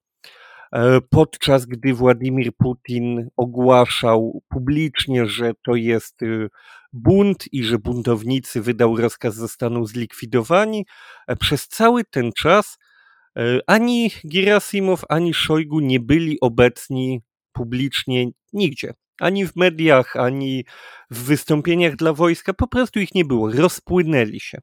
[0.75, 6.19] E, podczas gdy Władimir Putin ogłaszał publicznie, że to jest
[6.93, 10.85] bunt i że buntownicy wydał rozkaz zostaną zlikwidowani,
[11.27, 12.84] e, przez cały ten czas e,
[13.67, 17.21] ani Gerasimow, ani Szojgu nie byli obecni
[17.53, 18.93] publicznie nigdzie.
[19.19, 20.65] Ani w mediach, ani
[21.11, 24.57] w wystąpieniach dla wojska, po prostu ich nie było, rozpłynęli się.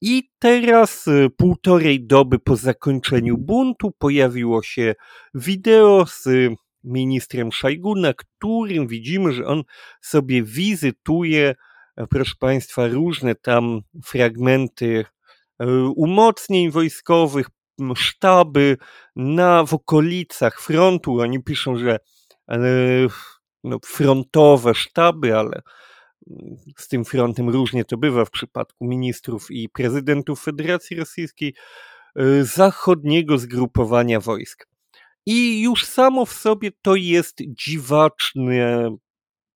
[0.00, 4.94] I teraz, y, półtorej doby po zakończeniu buntu, pojawiło się
[5.34, 6.28] wideo z
[6.84, 9.62] ministrem Szajgu, na którym widzimy, że on
[10.00, 11.54] sobie wizytuje,
[11.96, 15.04] e, proszę Państwa, różne tam fragmenty
[15.58, 17.46] e, umocnień wojskowych,
[17.94, 18.76] sztaby
[19.16, 21.20] na, w okolicach frontu.
[21.20, 21.98] Oni piszą, że
[22.50, 22.58] e,
[23.64, 25.62] no, frontowe sztaby, ale
[26.76, 31.54] z tym frontem różnie to bywa w przypadku ministrów i prezydentów Federacji Rosyjskiej,
[32.20, 34.68] y, zachodniego zgrupowania wojsk.
[35.26, 38.90] I już samo w sobie to jest dziwaczne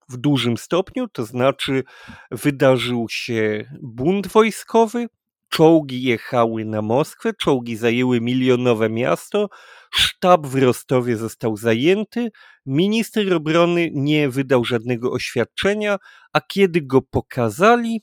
[0.08, 1.84] w dużym stopniu, to znaczy
[2.30, 5.06] wydarzył się bunt wojskowy,
[5.50, 9.48] czołgi jechały na Moskwę, czołgi zajęły milionowe miasto,
[9.90, 12.30] sztab w Rostowie został zajęty,
[12.66, 15.98] minister obrony nie wydał żadnego oświadczenia,
[16.32, 18.02] a kiedy go pokazali,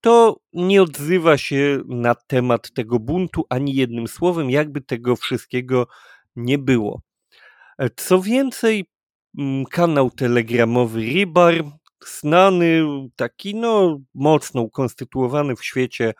[0.00, 5.86] to nie odzywa się na temat tego buntu ani jednym słowem, jakby tego wszystkiego
[6.36, 7.02] nie było.
[7.96, 8.84] Co więcej,
[9.38, 11.64] mm, kanał telegramowy Ribar,
[12.06, 12.82] znany,
[13.16, 16.14] taki no mocno ukonstytuowany w świecie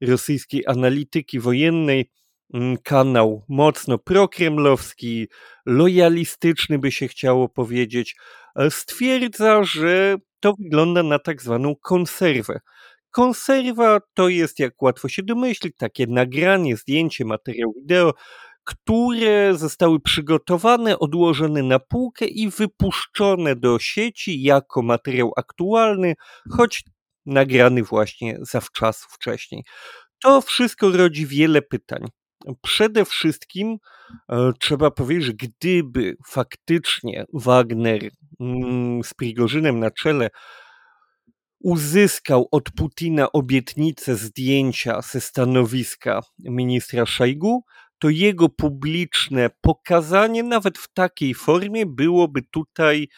[0.00, 2.10] rosyjskiej analityki wojennej,
[2.54, 5.28] mm, kanał mocno prokremlowski,
[5.66, 8.16] lojalistyczny by się chciało powiedzieć,
[8.56, 12.60] e, stwierdza, że to wygląda na tak zwaną konserwę.
[13.10, 18.14] Konserwa to jest, jak łatwo się domyślić, takie nagranie, zdjęcie, materiał wideo,
[18.64, 26.14] które zostały przygotowane, odłożone na półkę i wypuszczone do sieci jako materiał aktualny,
[26.50, 26.84] choć
[27.26, 29.64] nagrany właśnie zawczasu wcześniej.
[30.22, 32.04] To wszystko rodzi wiele pytań.
[32.62, 33.76] Przede wszystkim
[34.28, 38.10] e, trzeba powiedzieć, że gdyby faktycznie Wagner
[38.40, 40.30] mm, z Prigorzynem na czele
[41.60, 47.64] uzyskał od Putina obietnicę zdjęcia ze stanowiska ministra Szajgu,
[47.98, 53.08] to jego publiczne pokazanie, nawet w takiej formie, byłoby tutaj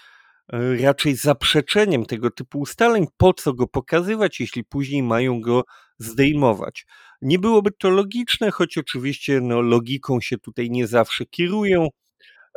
[0.82, 3.06] raczej zaprzeczeniem tego typu ustaleń.
[3.16, 5.64] Po co go pokazywać, jeśli później mają go
[5.98, 6.86] zdejmować?
[7.22, 11.88] Nie byłoby to logiczne, choć oczywiście no, logiką się tutaj nie zawsze kierują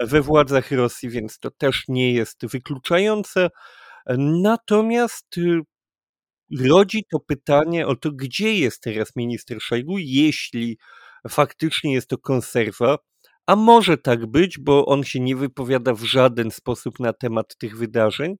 [0.01, 3.49] we władzach Rosji, więc to też nie jest wykluczające.
[4.17, 5.61] Natomiast y,
[6.59, 10.77] rodzi to pytanie o to, gdzie jest teraz minister Szojgu, jeśli
[11.29, 12.97] faktycznie jest to konserwa,
[13.47, 17.77] a może tak być, bo on się nie wypowiada w żaden sposób na temat tych
[17.77, 18.35] wydarzeń,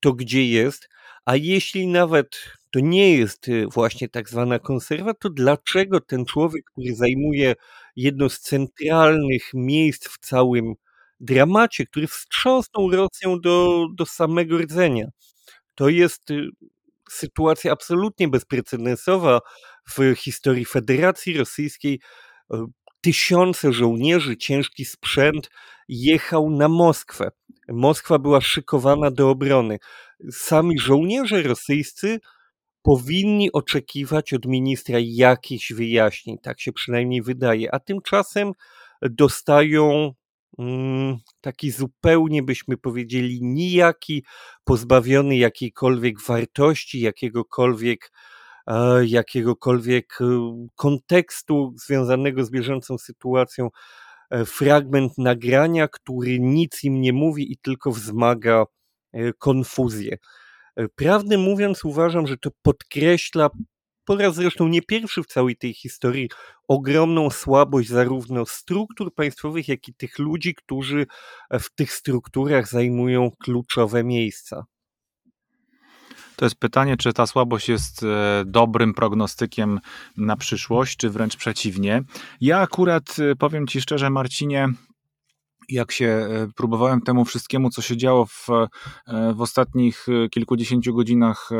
[0.00, 0.88] to gdzie jest,
[1.24, 6.64] a jeśli nawet to nie jest y, właśnie tak zwana konserwa, to dlaczego ten człowiek,
[6.72, 7.54] który zajmuje
[7.96, 10.74] jedno z centralnych miejsc w całym
[11.20, 15.06] dramacie, który wstrząsnął Rosją do, do samego rdzenia,
[15.74, 16.48] to jest y,
[17.10, 19.40] sytuacja absolutnie bezprecedensowa
[19.90, 22.00] w historii Federacji Rosyjskiej.
[23.00, 25.50] Tysiące żołnierzy, ciężki sprzęt
[25.88, 27.30] jechał na Moskwę.
[27.68, 29.78] Moskwa była szykowana do obrony.
[30.30, 32.20] Sami żołnierze rosyjscy
[32.82, 38.52] powinni oczekiwać od ministra jakichś wyjaśnień, tak się przynajmniej wydaje, a tymczasem
[39.02, 40.12] dostają
[40.58, 44.24] Mm, taki zupełnie byśmy powiedzieli nijaki,
[44.64, 48.12] pozbawiony jakiejkolwiek wartości, jakiegokolwiek
[49.02, 50.24] jakiegokolwiek e,
[50.74, 53.68] kontekstu związanego z bieżącą sytuacją,
[54.30, 58.64] e, fragment nagrania, który nic im nie mówi i tylko wzmaga
[59.38, 60.16] konfuzję.
[60.94, 63.50] Prawdę mówiąc, uważam, że to podkreśla
[64.04, 66.30] po raz zresztą nie pierwszy w całej tej historii,
[66.68, 71.06] ogromną słabość zarówno struktur państwowych, jak i tych ludzi, którzy
[71.52, 74.64] w tych strukturach zajmują kluczowe miejsca.
[76.40, 79.80] To jest pytanie, czy ta słabość jest e, dobrym prognostykiem
[80.16, 82.02] na przyszłość, czy wręcz przeciwnie.
[82.40, 84.68] Ja akurat e, powiem Ci szczerze, Marcinie,
[85.68, 88.46] jak się e, próbowałem temu wszystkiemu, co się działo w,
[89.34, 91.50] w ostatnich kilkudziesięciu godzinach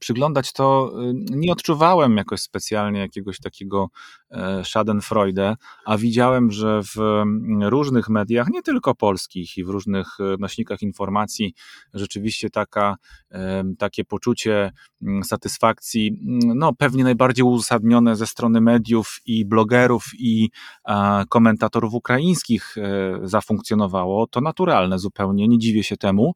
[0.00, 3.88] przyglądać, to e, nie odczuwałem jakoś specjalnie jakiegoś takiego
[4.30, 7.22] e, Schadenfreude, a widziałem, że w
[7.62, 10.06] różnych mediach, nie tylko polskich i w różnych
[10.38, 11.54] nośnikach informacji,
[11.94, 12.96] rzeczywiście taka,
[13.78, 14.70] takie poczucie
[15.24, 16.18] satysfakcji,
[16.54, 20.50] no pewnie najbardziej uzasadnione ze strony mediów i blogerów i
[21.28, 22.76] komentatorów ukraińskich
[23.22, 24.26] zafunkcjonowało.
[24.26, 26.32] To naturalne zupełnie, nie dziwię się temu.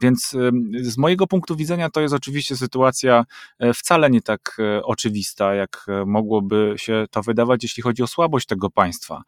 [0.00, 0.36] Więc
[0.80, 3.24] z mojego punktu widzenia to jest oczywiście sytuacja
[3.58, 8.06] e, wcale nie tak e, oczywista, jak e, mogłoby się to wydawać, jeśli chodzi o
[8.06, 9.22] słabość tego państwa.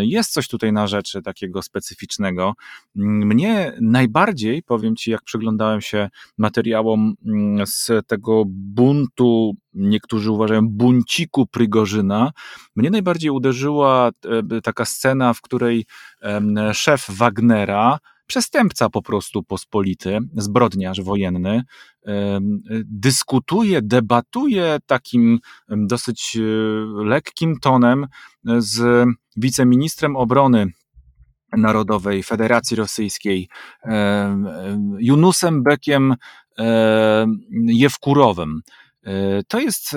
[0.00, 2.54] Jest coś tutaj na rzeczy takiego specyficznego.
[2.94, 6.08] Mnie najbardziej, powiem Ci, jak przyglądałem się
[6.38, 7.14] materiałom
[7.66, 12.32] z tego buntu, niektórzy uważają bunciku Prigorzyna,
[12.76, 14.10] mnie najbardziej uderzyła
[14.62, 15.86] taka scena, w której
[16.72, 21.62] szef Wagnera przestępca po prostu pospolity, zbrodniarz wojenny,
[22.84, 26.40] dyskutuje, debatuje takim dosyć e,
[27.04, 28.06] lekkim tonem
[28.58, 29.06] z
[29.36, 30.66] wiceministrem obrony
[31.56, 33.48] Narodowej Federacji Rosyjskiej,
[34.98, 36.14] Junusem Bekiem
[37.66, 38.60] Jewkurowym.
[39.48, 39.90] To jest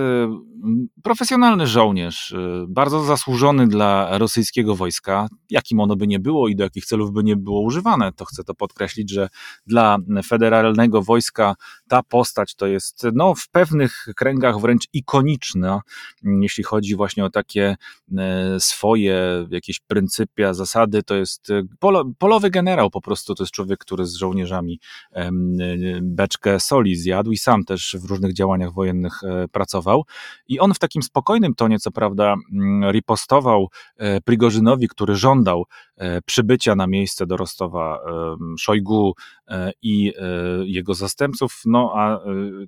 [1.04, 2.36] profesjonalny żołnierz,
[2.68, 7.24] bardzo zasłużony dla rosyjskiego wojska, jakim ono by nie było i do jakich celów by
[7.24, 8.12] nie było używane.
[8.14, 9.30] To chcę to podkreślić, że
[9.68, 9.98] dla
[10.28, 11.56] federalnego wojska
[11.88, 15.82] ta postać to jest no, w pewnych kręgach wręcz ikoniczna,
[16.24, 17.76] jeśli chodzi właśnie o takie
[18.60, 21.04] swoje jakieś pryncypia, zasady.
[21.04, 21.48] To jest
[22.20, 24.80] polowy generał po prostu, to jest człowiek, który z żołnierzami
[26.02, 30.06] beczkę soli zjadł i sam też w różnych działaniach wojennych e, pracował.
[30.48, 35.66] I on w takim spokojnym tonie, co prawda, mm, ripostował e, Prigorzynowi, który żądał
[35.98, 38.00] e, przybycia na miejsce do Rostowa
[38.60, 39.14] Szojgu
[39.82, 40.14] i
[40.64, 42.20] jego zastępców, no a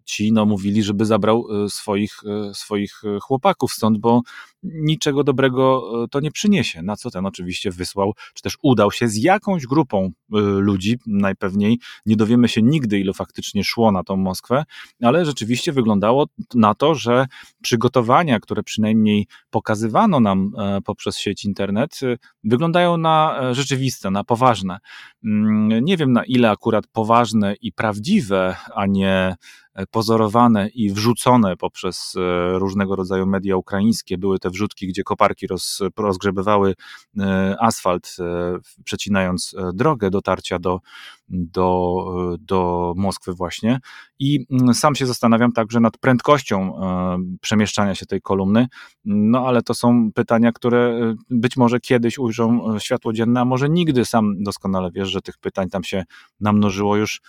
[0.06, 2.20] ci no, mówili, żeby zabrał swoich,
[2.54, 4.22] swoich chłopaków stąd, bo
[4.64, 6.82] niczego dobrego to nie przyniesie.
[6.82, 10.12] Na co ten oczywiście wysłał, czy też udał się z jakąś grupą
[10.60, 14.64] ludzi, najpewniej nie dowiemy się nigdy, ilu faktycznie szło na tą Moskwę,
[15.02, 16.26] ale rzeczywiście wyglądało
[16.56, 17.26] na to, że
[17.62, 24.24] przygotowania, które przynajmniej pokazywano nam e, poprzez sieć internet, e, wyglądają na e, rzeczywiste, na
[24.24, 24.80] poważne.
[25.26, 29.36] Mm, nie wiem na ile akurat poważne i prawdziwe, a nie
[29.92, 32.14] pozorowane i wrzucone poprzez
[32.54, 34.18] różnego rodzaju media ukraińskie.
[34.18, 36.76] Były te wrzutki, gdzie koparki roz, rozgrzebywały
[37.60, 38.16] asfalt,
[38.84, 40.80] przecinając drogę dotarcia do,
[41.30, 42.06] do,
[42.40, 43.80] do Moskwy właśnie.
[44.20, 46.80] I mm, sam się zastanawiam także nad prędkością
[47.42, 48.68] przemieszczania się tej kolumny,
[49.06, 54.06] no ale to są pytania, które być może kiedyś ujrzą światło dzienne, a może nigdy.
[54.06, 56.04] Sam doskonale wiesz, że tych pytań tam się
[56.40, 57.22] namnożyło już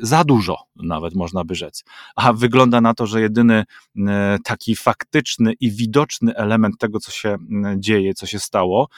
[0.00, 1.84] za dużo, nawet można by rzec
[2.16, 3.64] a wygląda na to, że jedyny
[4.06, 7.36] e, taki faktyczny i widoczny element tego, co się
[7.76, 8.88] dzieje, co się stało.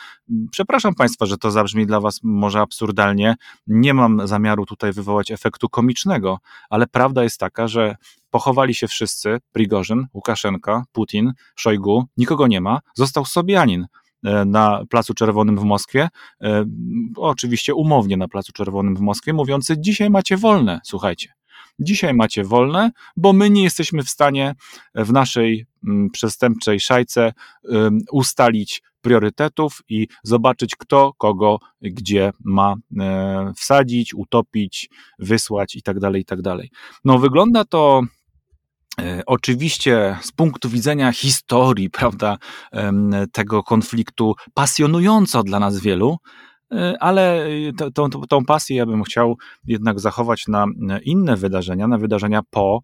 [0.50, 3.34] Przepraszam Państwa, że to zabrzmi dla Was może absurdalnie.
[3.66, 6.38] Nie mam zamiaru tutaj wywołać efektu komicznego,
[6.70, 7.96] ale prawda jest taka, że
[8.34, 13.86] pochowali się wszyscy, Prigorzyn, Łukaszenka, Putin, Szojgu, nikogo nie ma, został Sobianin
[14.24, 16.08] e, na Placu Czerwonym w Moskwie,
[16.42, 16.64] e,
[17.16, 21.32] oczywiście umownie na Placu Czerwonym w Moskwie, mówiący dzisiaj macie wolne, słuchajcie.
[21.78, 24.54] Dzisiaj macie wolne, bo my nie jesteśmy w stanie
[24.94, 27.32] w naszej mm, przestępczej szajce
[28.12, 36.00] ustalić priorytetów i zobaczyć, kto kogo gdzie ma e, wsadzić, utopić, wysłać itd.
[36.00, 36.42] Tak itd.
[36.42, 36.66] Tak
[37.04, 38.02] no, wygląda to
[39.00, 42.38] e, Oczywiście z punktu widzenia historii, prawda,
[43.32, 46.53] tego konfliktu pasjonująco dla nas wielu, E,
[47.00, 50.66] ale e, tą, tą pasję ja bym chciał jednak zachować na
[51.04, 52.80] inne wydarzenia, na wydarzenia po,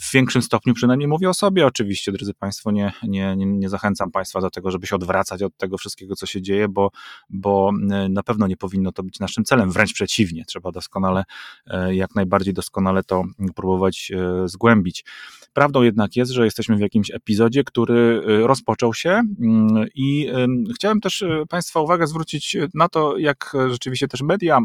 [0.00, 4.40] w większym stopniu przynajmniej mówię o sobie oczywiście, drodzy Państwo, nie, nie, nie zachęcam Państwa
[4.40, 6.90] do tego, żeby się odwracać od tego wszystkiego, co się dzieje, bo,
[7.30, 11.24] bo e, na pewno nie powinno to być naszym celem, wręcz przeciwnie, trzeba doskonale,
[11.90, 14.12] jak najbardziej doskonale to próbować
[14.44, 15.04] zgłębić.
[15.52, 20.30] Prawdą jednak jest, że jesteśmy w jakimś epizodzie, który rozpoczął się mm, i
[20.74, 24.58] chciałem też Państwa uwagę zwrócić na to, jak rzeczywiście też media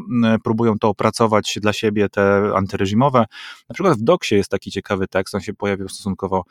[0.43, 3.25] próbują to opracować dla siebie, te antyreżimowe.
[3.69, 6.43] Na przykład w Doksie jest taki ciekawy tekst, on się pojawił stosunkowo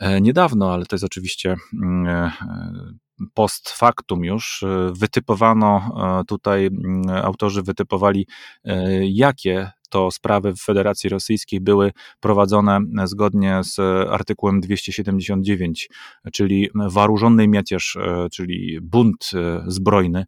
[0.00, 1.56] e, niedawno, ale to jest oczywiście
[2.06, 2.30] e,
[3.34, 4.64] post factum już.
[4.92, 5.94] Wytypowano
[6.28, 6.70] tutaj,
[7.22, 8.26] autorzy wytypowali,
[9.02, 13.78] jakie to sprawy w Federacji Rosyjskiej były prowadzone zgodnie z
[14.10, 15.88] artykułem 279,
[16.32, 20.24] czyli warużony miecież, e, czyli bunt e, zbrojny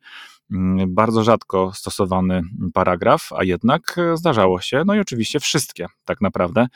[0.53, 2.43] mm, bardzo rzadko stosowany
[2.75, 6.67] paragraf, a jednak zdarzało się, no i oczywiście wszystkie tak naprawdę.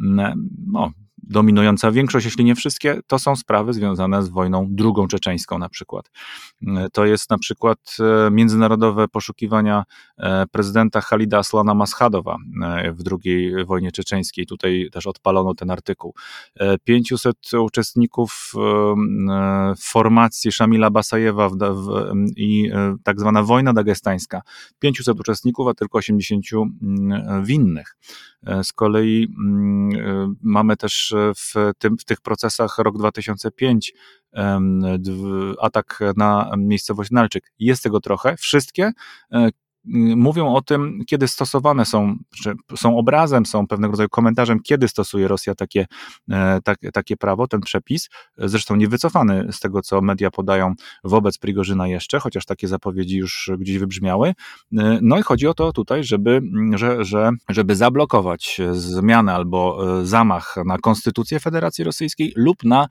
[0.00, 0.90] Mm, no,
[1.26, 6.10] dominująca większość, jeśli nie wszystkie, to są sprawy związane z wojną drugą czeczeńską na przykład.
[6.92, 9.84] To jest na przykład e, międzynarodowe poszukiwania
[10.18, 14.46] e, prezydenta Halida Aslana Maschadowa e, w drugiej wojnie czeczeńskiej.
[14.46, 16.14] Tutaj też odpalono ten artykuł.
[16.84, 18.52] 500 uczestników
[19.80, 21.50] formacji Szamila Basajewa
[22.36, 22.70] i
[23.04, 24.42] tak zwana wojna dagestańska.
[24.78, 26.44] 500 uczestników, a tylko 80
[27.42, 27.96] winnych.
[28.62, 29.28] Z kolei
[30.42, 33.92] mamy też w, tym, w tych procesach rok 2005,
[35.60, 37.52] atak na miejscowość Nalczyk.
[37.58, 38.36] Jest tego trochę.
[38.36, 38.92] Wszystkie
[39.32, 39.48] e,
[40.16, 45.28] mówią o tym, kiedy stosowane są, czy są obrazem, są pewnego rodzaju komentarzem, kiedy stosuje
[45.28, 45.86] Rosja takie,
[46.30, 48.08] e, tak, takie prawo, ten przepis,
[48.38, 50.74] zresztą nie wycofany z tego, co media podają
[51.04, 54.28] wobec Prigorzyna jeszcze, chociaż takie zapowiedzi już gdzieś wybrzmiały.
[54.28, 56.40] E, no i chodzi o to tutaj, żeby,
[56.74, 62.86] że, że, żeby zablokować zmianę albo e, zamach na konstytucję Federacji Rosyjskiej lub na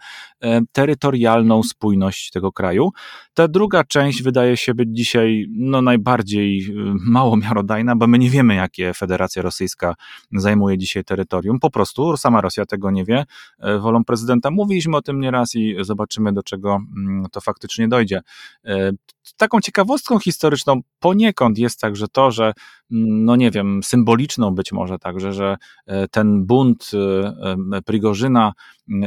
[0.71, 2.91] terytorialną spójność tego kraju.
[3.33, 8.55] Ta druga część wydaje się być dzisiaj no, najbardziej mało miarodajna, bo my nie wiemy,
[8.55, 9.95] jakie Federacja Rosyjska
[10.31, 11.59] zajmuje dzisiaj terytorium.
[11.59, 13.25] Po prostu sama Rosja tego nie wie.
[13.79, 18.21] Wolą prezydenta mówiliśmy o tym nieraz i zobaczymy, do czego mm, to faktycznie dojdzie.
[19.37, 22.53] Taką ciekawostką historyczną poniekąd jest także to, że
[22.89, 26.91] no nie wiem, symboliczną być może także, że e, ten bunt
[27.73, 28.53] e, Prigorzyna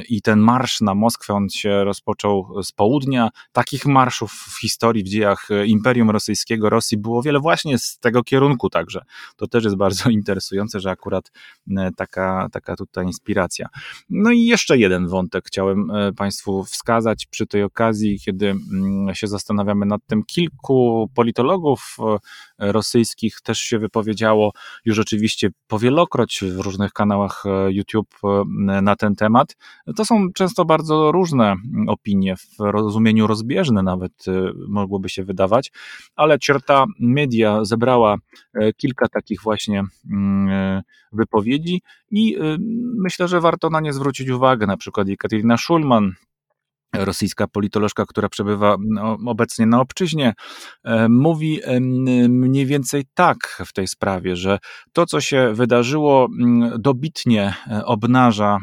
[0.09, 3.29] i ten marsz na Moskwę, on się rozpoczął z południa.
[3.53, 8.71] Takich marszów w historii, w dziejach Imperium Rosyjskiego, Rosji było wiele właśnie z tego kierunku
[8.71, 9.03] także.
[9.37, 11.33] To też jest bardzo interesujące, że akurat
[11.77, 13.69] e, taka, taka tutaj inspiracja.
[14.11, 19.87] No i jeszcze jeden wątek chciałem Państwu wskazać przy tej okazji, kiedy mm, się zastanawiamy
[19.87, 21.97] nad tym, kilku politologów
[22.59, 24.53] rosyjskich też się wypowiedziało
[24.85, 28.45] już oczywiście powielokroć w różnych kanałach e, YouTube e,
[28.83, 29.57] na ten temat.
[29.97, 31.57] To są często bardzo różne
[31.89, 35.73] opinie, w rozumieniu rozbieżne nawet e, mogłoby się wydawać,
[36.17, 38.17] ale Cierta Media zebrała
[38.77, 40.83] kilka takich właśnie mm,
[41.13, 42.37] wypowiedzi i
[42.97, 44.67] myślę, że warto na nie zwrócić uwagę.
[44.67, 46.13] Na przykład Ekaterina Schulman,
[46.95, 50.35] rosyjska politolożka, która przebywa no, obecnie na obczyźnie,
[50.85, 51.61] e, mówi
[52.29, 54.59] mniej więcej tak w tej sprawie, że
[54.93, 56.29] to, co się wydarzyło,
[56.79, 58.59] dobitnie e, obnaża,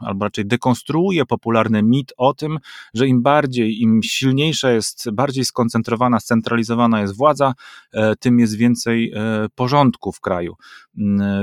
[0.00, 2.58] albo raczej dekonstruuje popularny mit o tym,
[2.94, 7.54] że im bardziej, im silniejsza jest, bardziej skoncentrowana, scentralizowana jest władza,
[7.92, 9.12] e, tym jest więcej
[9.54, 10.54] porządku w kraju.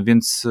[0.03, 0.47] Więc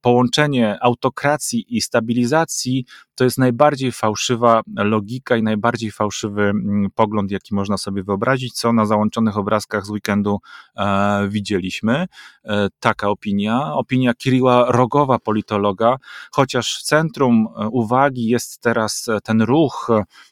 [0.00, 2.84] połączenie autokracji i stabilizacji
[3.20, 8.72] to jest najbardziej fałszywa logika i najbardziej fałszywy mm, pogląd, jaki można sobie wyobrazić, co
[8.72, 10.38] na załączonych obrazkach z weekendu
[10.76, 12.06] e, widzieliśmy.
[12.44, 13.74] E, taka opinia.
[13.74, 15.96] Opinia Kiriła Rogowa, politologa,
[16.32, 19.90] chociaż w centrum e, uwagi jest teraz ten ruch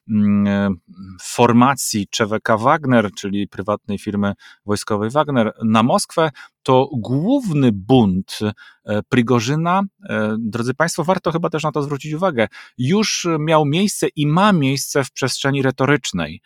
[0.08, 0.76] mm,
[1.22, 4.32] formacji CZWK Wagner, czyli prywatnej firmy
[4.66, 6.30] wojskowej Wagner na Moskwę,
[6.62, 8.38] to główny bunt
[8.84, 12.48] e, Prigorzyna, e, drodzy Państwo, warto chyba też na to zwrócić uwagę,
[12.78, 16.40] już miał miejsce i ma miejsce w przestrzeni retorycznej.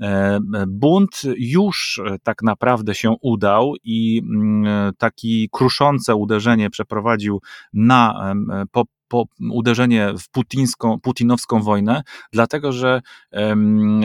[0.00, 0.38] E,
[0.68, 7.40] bunt już tak naprawdę się udał i mm, taki kruszące uderzenie przeprowadził
[7.72, 8.34] na,
[8.72, 12.02] po, po uderzenie w putińską, putinowską wojnę,
[12.32, 13.02] dlatego że
[13.32, 14.00] um,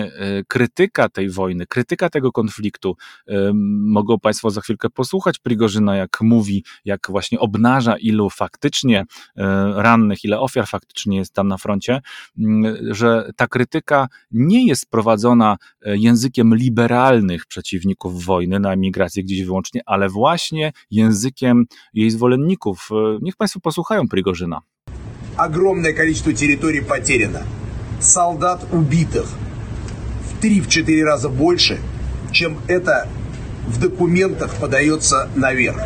[0.48, 2.96] krytyka tej wojny, krytyka tego konfliktu,
[3.28, 9.48] um, mogą Państwo za chwilkę posłuchać Prigorzyna, jak mówi, jak właśnie obnaża, ilu faktycznie um,
[9.76, 12.02] rannych, ile ofiar faktycznie jest tam na froncie,
[12.92, 20.10] że ta krytyka nie jest prowadzona językiem liberalnych przeciwników wojny na emigracji gdzieś wyłącznie, ale
[20.10, 22.90] właśnie językiem jej zwolenników.
[23.22, 24.62] Niech Państwo posłuchają Prigorzyna.
[25.36, 27.44] Огромное количество территорий потеряно.
[28.00, 29.28] Солдат убитых
[30.30, 31.80] в 3-4 раза больше,
[32.32, 33.08] чем это
[33.68, 35.82] в документах подается наверх.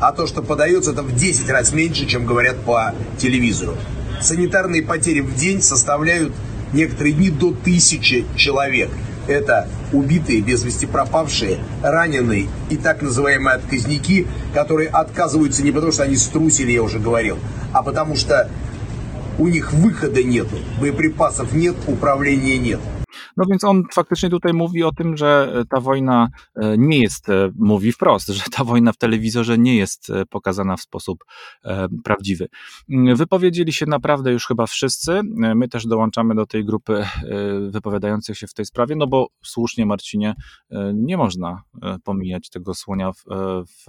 [0.00, 3.76] А то, что подается, это в 10 раз меньше, чем говорят по телевизору.
[4.20, 6.32] Санитарные потери в день составляют
[6.72, 8.90] некоторые дни до тысячи человек.
[9.26, 16.04] Это убитые, без вести пропавшие, раненые и так называемые отказники, которые отказываются не потому, что
[16.04, 17.38] они струсили, я уже говорил,
[17.72, 18.48] а потому что
[19.38, 20.42] u nich wychodu nie
[20.80, 22.78] bojepripasów nie, uprawienia nie.
[23.36, 27.50] No więc on faktycznie tutaj mówi o tym, że ta wojna e, nie jest, e,
[27.56, 31.24] mówi wprost, że ta wojna w telewizorze nie jest e, pokazana w sposób
[32.04, 32.48] prawdziwy.
[32.90, 35.20] Mm, wypowiedzieli się naprawdę już chyba wszyscy.
[35.34, 37.06] My też dołączamy do tej grupy
[37.70, 40.34] wypowiadających się w tej sprawie, no bo słusznie, Marcinie,
[40.94, 41.62] nie można
[42.04, 43.24] pomijać tego słonia w,
[43.66, 43.86] w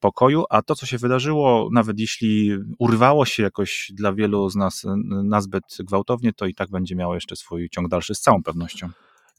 [0.00, 4.82] pokoju, a to, co się wydarzyło, nawet jeśli urwało się jakoś dla wielu z nas
[5.24, 8.90] nazbyt gwałtownie, to i tak będzie miało jeszcze swój ciąg dalszy z całą pewnością.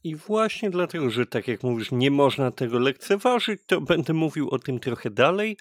[0.04, 4.60] I właśnie dlatego, że tak jak mówisz, nie można tego lekceważyć, to będę mówił o
[4.60, 5.58] tym trochę dalej.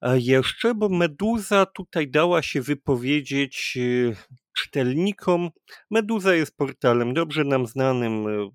[0.00, 4.16] A jeszcze, bo Meduza tutaj dała się wypowiedzieć e,
[4.56, 5.50] czytelnikom.
[5.90, 8.50] Meduza jest portalem dobrze nam znanym, e,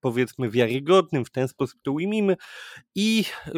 [0.00, 2.36] powiedzmy wiarygodnym, w ten sposób to ujmijmy.
[2.94, 3.52] I e,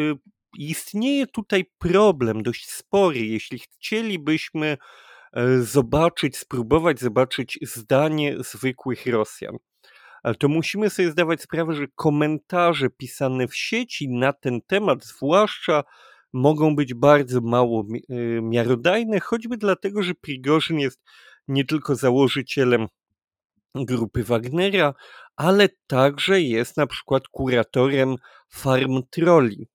[0.58, 4.78] istnieje tutaj problem dość spory, jeśli chcielibyśmy
[5.32, 9.56] e, zobaczyć, spróbować zobaczyć zdanie zwykłych Rosjan.
[10.22, 15.84] Ale to musimy sobie zdawać sprawę, że komentarze pisane w sieci na ten temat, zwłaszcza
[16.32, 21.00] mogą być bardzo mało e, miarodajne, choćby dlatego, że Prigorzyn jest
[21.48, 22.86] nie tylko założycielem
[23.74, 24.94] grupy Wagnera,
[25.36, 28.16] ale także jest na przykład kuratorem
[28.48, 29.68] farm troli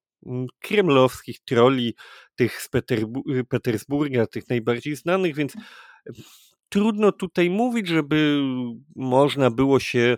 [0.59, 1.95] kremlowskich troli,
[2.35, 2.69] tych z
[3.49, 5.53] Petersburga, tych najbardziej znanych, więc
[6.69, 8.41] trudno tutaj mówić, żeby
[8.95, 10.17] można było się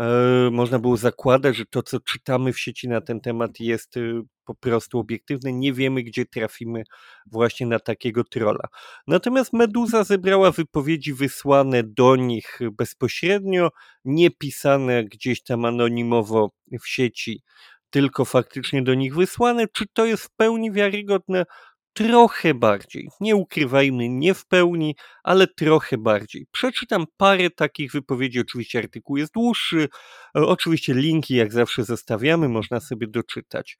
[0.00, 4.22] e, można było zakładać, że to, co czytamy w sieci na ten temat jest y,
[4.44, 5.52] po prostu obiektywne.
[5.52, 6.82] Nie wiemy, gdzie trafimy
[7.26, 8.68] właśnie na takiego trola.
[9.06, 13.70] Natomiast Meduza zebrała wypowiedzi wysłane do nich bezpośrednio,
[14.04, 16.50] nie pisane gdzieś tam anonimowo
[16.82, 17.42] w sieci,
[17.90, 19.66] tylko faktycznie do nich wysłane.
[19.72, 21.44] Czy to jest w pełni wiarygodne?
[21.92, 23.08] trochę bardziej.
[23.20, 26.46] Nie ukrywajmy, nie w pełni, ale trochę bardziej.
[26.52, 28.40] Przeczytam parę takich wypowiedzi.
[28.40, 29.88] Oczywiście artykuł jest dłuższy.
[30.34, 33.76] Oczywiście linki, jak zawsze, zostawiamy, można sobie doczytać.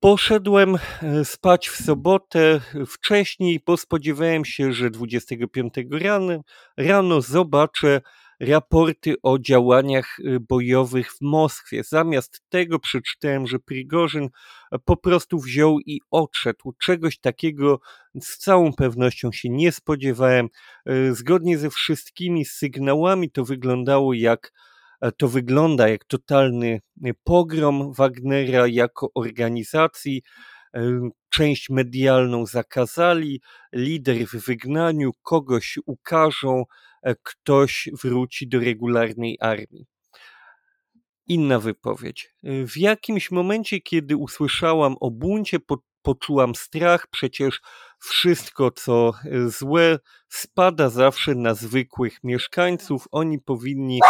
[0.00, 6.40] Poszedłem e, spać w sobotę wcześniej, bo spodziewałem się, że 25 rano,
[6.76, 8.00] rano zobaczę
[8.40, 11.82] raporty o działaniach y, bojowych w Moskwie.
[11.84, 14.28] Zamiast tego przeczytałem, że Prigorzyn
[14.84, 16.72] po prostu wziął i odszedł.
[16.82, 17.80] Czegoś takiego
[18.20, 20.48] z całą pewnością się nie spodziewałem.
[20.90, 24.52] Y, zgodnie ze wszystkimi sygnałami to wyglądało jak
[25.00, 30.22] e, to wygląda jak totalny y, pogrom Wagnera jako organizacji.
[31.28, 33.40] Część medialną zakazali,
[33.72, 36.64] lider w wygnaniu, kogoś ukażą,
[36.95, 39.86] E, ktoś wróci do regularnej armii.
[41.26, 42.34] Inna wypowiedź.
[42.44, 47.60] E, w jakimś momencie, kiedy usłyszałam o buncie, po, poczułam strach, przecież
[47.98, 49.98] wszystko, co e, złe,
[50.28, 53.08] spada zawsze na zwykłych mieszkańców.
[53.10, 54.00] Oni powinni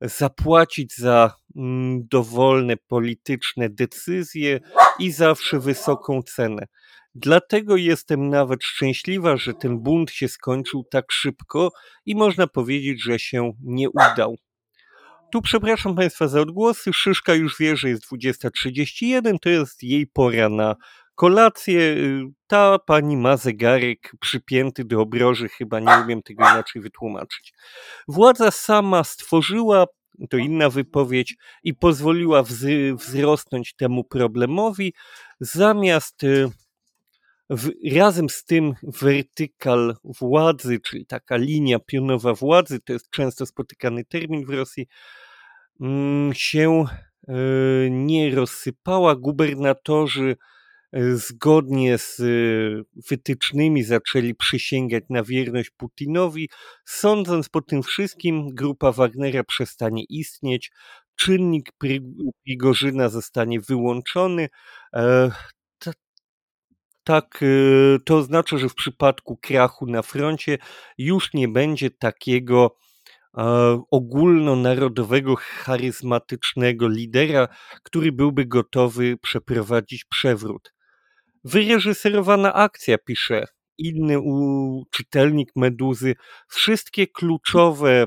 [0.00, 4.60] zapłacić za mm, dowolne polityczne decyzje
[4.98, 6.66] i zawsze wysoką cenę.
[7.14, 11.72] Dlatego jestem nawet szczęśliwa, że ten bunt się skończył tak szybko
[12.06, 14.36] i można powiedzieć, że się nie udał.
[15.32, 16.92] Tu przepraszam Państwa za odgłosy.
[16.92, 20.76] Szyszka już wie, że jest 20.31, to jest jej pora na
[21.14, 21.96] kolację.
[22.46, 27.52] Ta pani ma zegarek przypięty do obroży, chyba nie umiem tego inaczej wytłumaczyć.
[28.08, 29.86] Władza sama stworzyła,
[30.30, 32.42] to inna wypowiedź, i pozwoliła
[32.94, 34.94] wzrosnąć temu problemowi,
[35.40, 36.50] zamiast y,
[37.50, 44.04] w, razem z tym wertykal władzy, czyli taka linia pionowa władzy, to jest często spotykany
[44.04, 44.86] termin w Rosji,
[45.80, 46.84] mm, się
[47.28, 47.34] e,
[47.90, 49.16] nie rozsypała.
[49.16, 50.36] Gubernatorzy
[50.92, 52.24] e, zgodnie z e,
[53.10, 56.48] wytycznymi zaczęli przysięgać na wierność Putinowi.
[56.84, 60.70] Sądząc po tym wszystkim, grupa Wagnera przestanie istnieć,
[61.16, 61.72] czynnik
[62.44, 64.48] Prigorzyna zostanie wyłączony
[67.10, 70.58] tak y, to oznacza, że w przypadku krachu na froncie
[70.98, 72.76] już nie będzie takiego
[73.38, 73.42] e,
[73.90, 77.48] ogólnonarodowego, charyzmatycznego lidera,
[77.82, 80.72] który byłby gotowy przeprowadzić przewrót.
[81.44, 83.46] Wyreżyserowana akcja, pisze
[83.80, 84.18] inny
[84.90, 86.14] czytelnik Meduzy.
[86.48, 88.06] Wszystkie kluczowe e,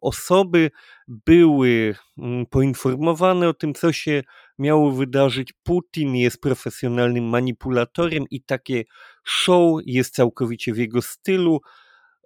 [0.00, 0.70] osoby
[1.08, 4.22] były mm, poinformowane o tym, co się
[4.58, 5.52] miało wydarzyć.
[5.62, 8.84] Putin jest profesjonalnym manipulatorem i takie
[9.24, 11.60] show jest całkowicie w jego stylu.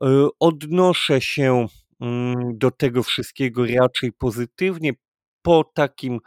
[0.02, 1.66] E, odnoszę się
[2.00, 4.92] mm, do tego wszystkiego raczej pozytywnie.
[5.42, 6.18] Po takim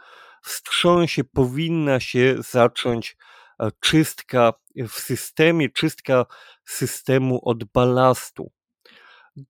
[0.42, 3.16] wstrząsie powinna się zacząć
[3.60, 6.26] e, czystka w systemie, czystka
[6.64, 8.50] systemu od balastu.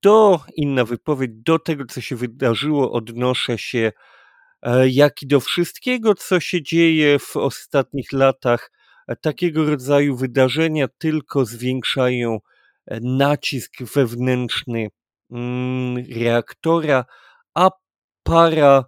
[0.03, 3.93] Do, inna wypowiedź, do tego, co się wydarzyło, odnoszę się
[4.63, 8.71] E, jak i do wszystkiego, co się dzieje w ostatnich latach.
[9.09, 12.39] E, takiego rodzaju wydarzenia tylko zwiększają
[12.87, 14.89] e, nacisk wewnętrzny
[15.31, 17.05] mm, reaktora,
[17.55, 17.71] a
[18.23, 18.85] para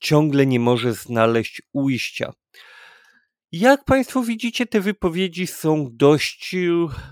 [0.00, 2.32] ciągle nie może znaleźć ujścia.
[3.52, 6.56] Jak Państwo widzicie, te wypowiedzi są dość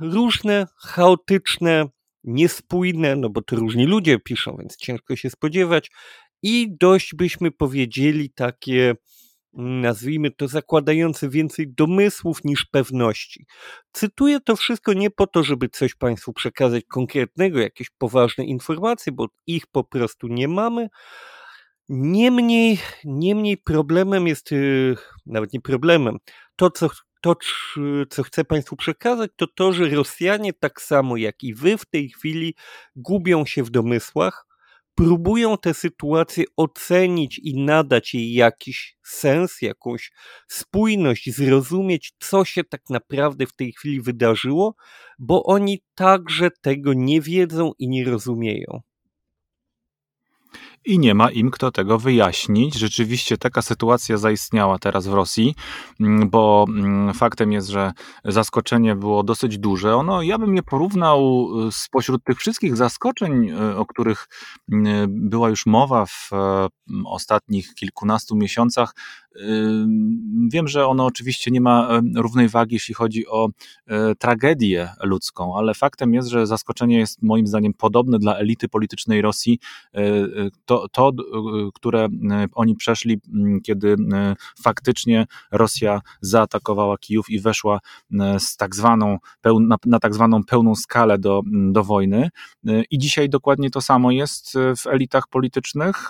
[0.01, 1.89] różne, chaotyczne,
[2.25, 5.91] niespójne, no bo to różni ludzie piszą, więc ciężko się spodziewać
[6.43, 8.95] i dość byśmy powiedzieli takie,
[9.59, 13.47] mm, nazwijmy to, zakładające więcej domysłów niż pewności.
[13.93, 19.27] Cytuję to wszystko nie po to, żeby coś Państwu przekazać konkretnego, jakieś poważne informacje, bo
[19.47, 20.89] ich po prostu nie mamy.
[21.89, 26.19] Niemniej, niemniej problemem jest, y, nawet nie problemem,
[26.57, 26.89] to co,
[27.21, 27.37] to,
[28.11, 32.09] co chcę Państwu przekazać, to to, że Rosjanie tak samo jak i Wy w tej
[32.09, 32.55] chwili
[32.97, 34.47] gubią się w domysłach,
[34.95, 40.13] próbują tę sytuację ocenić i nadać jej jakiś sens, jakąś
[40.49, 44.75] spójność, zrozumieć, co się tak naprawdę w tej chwili wydarzyło,
[45.19, 48.81] bo oni także tego nie wiedzą i nie rozumieją.
[50.85, 52.75] I nie ma im kto tego wyjaśnić.
[52.75, 55.55] Rzeczywiście taka sytuacja zaistniała teraz w Rosji,
[56.01, 57.93] mm, bo mm, faktem jest, że
[58.25, 59.97] zaskoczenie było dosyć duże.
[59.97, 64.29] Ono, ja bym je porównał y, spośród tych wszystkich zaskoczeń, y, o których
[64.73, 64.77] y,
[65.09, 66.31] była już mowa w
[67.07, 68.95] ostatnich kilkunastu miesiącach,
[70.53, 73.49] Wiem, że ono oczywiście nie ma równej wagi, jeśli chodzi o
[73.87, 79.23] e, tragedię ludzką, ale faktem jest, że zaskoczenie jest moim zdaniem podobne dla elity politycznej
[79.23, 79.59] Rosji.
[80.69, 81.13] To, to
[81.75, 82.09] które
[82.55, 83.21] oni przeszli,
[83.65, 83.97] kiedy
[84.63, 87.81] faktycznie Rosja zaatakowała Kijów i weszła
[88.39, 89.19] z tak zwaną,
[89.87, 92.29] na, tak zwaną pełną skalę do, do wojny.
[92.91, 96.09] I dzisiaj dokładnie to samo jest w elitach politycznych.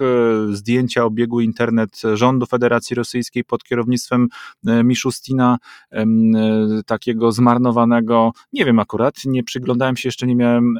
[0.51, 4.29] Zdjęcia obiegły internet rządu Federacji Rosyjskiej, pod kierownictwem
[4.65, 5.59] Miszustina,
[6.87, 8.33] takiego zmarnowanego.
[8.53, 10.79] Nie wiem akurat, nie przyglądałem się jeszcze, nie miałem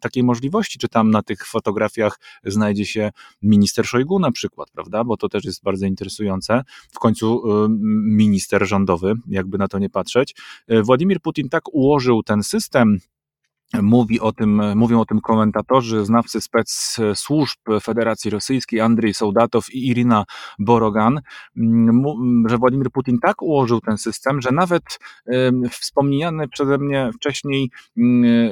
[0.00, 3.10] takiej możliwości, czy tam na tych fotografiach znajdzie się
[3.42, 5.04] minister Szojgu na przykład, prawda?
[5.04, 6.62] Bo to też jest bardzo interesujące.
[6.92, 7.42] W końcu
[8.04, 10.34] minister rządowy, jakby na to nie patrzeć.
[10.82, 12.98] Władimir Putin tak ułożył ten system
[13.82, 19.88] Mówi o tym, mówią o tym komentatorzy, znawcy spec służb Federacji Rosyjskiej Andrzej Sołdatow i
[19.88, 20.24] Irina
[20.58, 21.20] Borogan,
[22.46, 24.82] że Władimir Putin tak ułożył ten system, że nawet
[25.70, 27.70] wspomniany przeze mnie wcześniej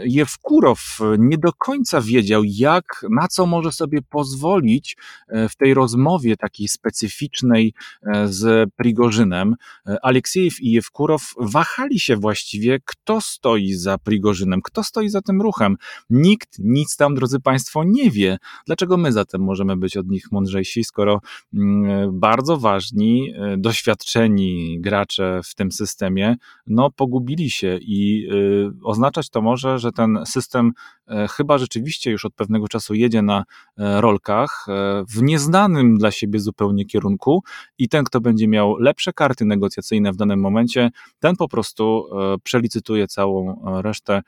[0.04, 4.96] Jewkurow nie do końca wiedział, jak, na co może sobie pozwolić
[5.28, 9.54] e, w tej rozmowie takiej specyficznej e, z Prigorzynem.
[9.86, 15.42] E, Aleksiejew i Jewkurow wahali się właściwie, kto stoi za Prigorzynem, kto stoi za tym
[15.42, 15.76] ruchem.
[16.11, 18.38] Nikt nic tam, drodzy Państwo, nie wie.
[18.66, 21.20] Dlaczego my zatem możemy być od nich mądrzejsi, skoro
[21.54, 26.36] mm, bardzo ważni, e, doświadczeni gracze w tym systemie,
[26.66, 30.72] no, pogubili się i y, oznaczać to może, że ten system
[31.09, 33.44] e, chyba rzeczywiście już od pewnego czasu jedzie na
[33.78, 34.66] e, rolkach
[35.14, 37.42] w nieznanym dla siebie zupełnie kierunku
[37.78, 42.04] i ten, kto będzie miał lepsze karty negocjacyjne w danym momencie, ten po prostu
[42.42, 44.22] przelicytuje całą resztę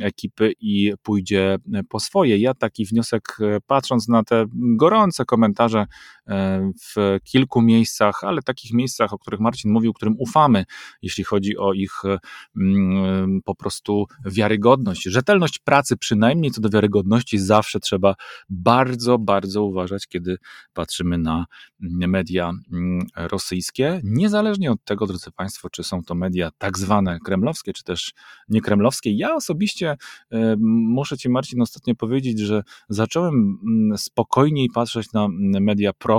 [0.00, 1.58] ekipy ekipy i pójdzie
[1.88, 2.38] po swoje.
[2.38, 5.86] Ja taki wniosek, e, patrząc na te gorące komentarze
[6.80, 10.64] w kilku miejscach, ale takich miejscach, o których Marcin mówił, którym ufamy,
[11.02, 12.18] jeśli chodzi o ich e,
[12.56, 18.14] mm, po prostu wiarygodność, rzetelność pracy, przynajmniej co do wiarygodności, zawsze trzeba
[18.48, 20.36] bardzo, bardzo uważać, kiedy
[20.72, 21.46] patrzymy na
[21.80, 27.72] media mm, rosyjskie, niezależnie od tego, drodzy Państwo, czy są to media tak zwane kremlowskie,
[27.72, 28.12] czy też
[28.48, 29.12] niekremlowskie.
[29.12, 29.96] Ja osobiście
[30.32, 35.64] E, muszę Ci, Marcin, ostatnio powiedzieć, że zacząłem mm, spokojniej patrzeć na mm,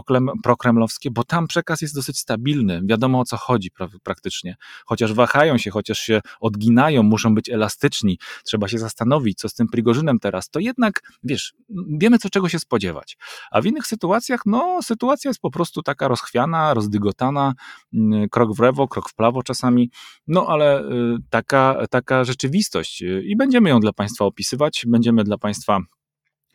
[0.10, 2.82] media prokremlowskie, bo tam przekaz jest dosyć stabilny.
[2.84, 3.72] Wiadomo o co chodzi
[4.04, 4.56] praktycznie.
[4.86, 9.68] Chociaż wahają się, chociaż się odginają, muszą być elastyczni, trzeba się zastanowić, co z tym
[9.68, 11.54] Prigorzynem teraz, to jednak, wiesz,
[12.00, 13.18] wiemy, co czego się spodziewać.
[13.52, 17.54] A w innych sytuacjach, no, sytuacja jest po prostu taka rozchwiana, rozdygotana,
[17.94, 19.92] mm, krok w lewo, krok w prawo czasami,
[20.28, 24.86] no, ale y, taka, taka rzeczywistość i będziemy ją dla Państwa opisywać.
[24.88, 25.80] Będziemy dla Państwa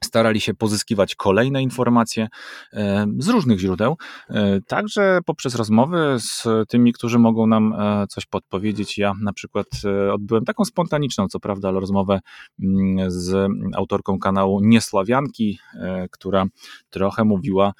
[0.04, 2.28] starali się pozyskiwać kolejne informacje
[2.72, 3.96] e, z różnych źródeł,
[4.30, 8.98] e, także poprzez rozmowy z tymi, którzy mogą nam e, coś podpowiedzieć.
[8.98, 9.66] Ja na przykład
[10.12, 12.20] odbyłem taką spontaniczną, co prawda, rozmowę
[12.62, 15.58] mm, z autorką kanału Niesławianki,
[16.10, 16.44] która
[16.90, 17.72] trochę mówiła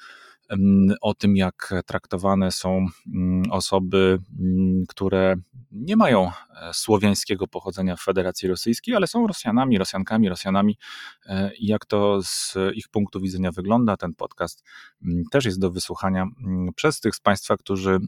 [1.01, 5.35] o tym, jak traktowane są mm, osoby, mm, które
[5.71, 6.31] nie mają
[6.61, 10.77] e, słowiańskiego pochodzenia w Federacji Rosyjskiej, ale są Rosjanami, Rosjankami, Rosjanami
[11.25, 13.97] e, i jak to z ich punktu widzenia wygląda.
[13.97, 14.63] Ten podcast
[15.03, 16.27] mm, też jest do wysłuchania
[16.75, 17.99] przez tych z Państwa, którzy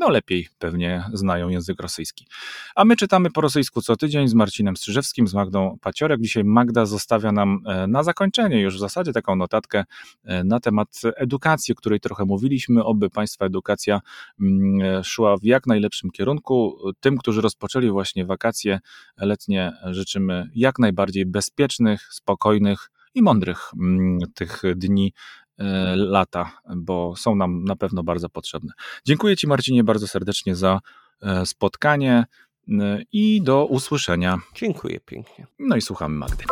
[0.00, 2.26] no lepiej pewnie znają język rosyjski.
[2.74, 6.20] A my czytamy po rosyjsku co tydzień z Marcinem Strzyżewskim, z Magdą Paciorek.
[6.20, 9.84] Dzisiaj Magda zostawia nam e, na zakończenie już w zasadzie taką notatkę
[10.44, 14.00] na temat edukacji, której trochę mówiliśmy, oby Państwa edukacja
[14.40, 16.78] mm, szła w jak najlepszym kierunku.
[17.00, 18.80] Tym, którzy rozpoczęli właśnie wakacje
[19.16, 25.12] letnie, życzymy jak najbardziej bezpiecznych, spokojnych i mądrych mm, tych dni
[25.58, 28.72] e, lata, bo są nam na pewno bardzo potrzebne.
[29.04, 30.80] Dziękuję Ci, Marcinie, bardzo serdecznie za
[31.22, 32.24] e, spotkanie
[33.12, 34.38] i do usłyszenia.
[34.54, 35.46] Dziękuję pięknie.
[35.58, 36.44] No i słuchamy Magdy.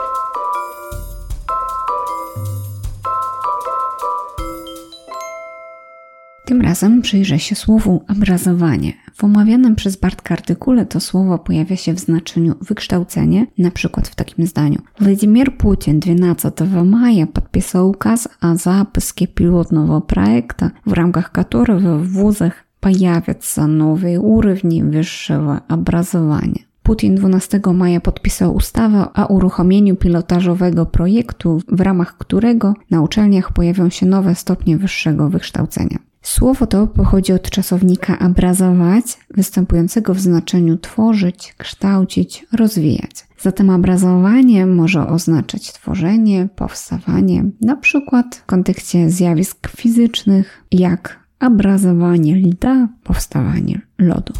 [6.45, 8.93] Tym razem przyjrzę się słowu obrazowanie.
[9.15, 14.15] W omawianym przez Bartka artykule to słowo pojawia się w znaczeniu wykształcenie, na przykład w
[14.15, 14.81] takim zdaniu.
[14.99, 16.51] Władimir Putin 12
[16.85, 24.81] maja подписал указ о запуске пилотного проекта, в рамках которого в вузах появятся новые уровни
[24.81, 26.63] высшего образования.
[26.83, 33.89] Putin 12 maja podpisał ustawę o uruchomieniu pilotażowego projektu, w ramach którego na uczelniach pojawią
[33.89, 35.99] się nowe stopnie wyższego wykształcenia.
[36.24, 43.26] Słowo to pochodzi od czasownika abrazować, występującego w znaczeniu tworzyć, kształcić, rozwijać.
[43.40, 52.88] Zatem abrazowanie może oznaczać tworzenie, powstawanie, na przykład w kontekście zjawisk fizycznych, jak abrazowanie lida,
[53.02, 54.32] powstawanie lodu.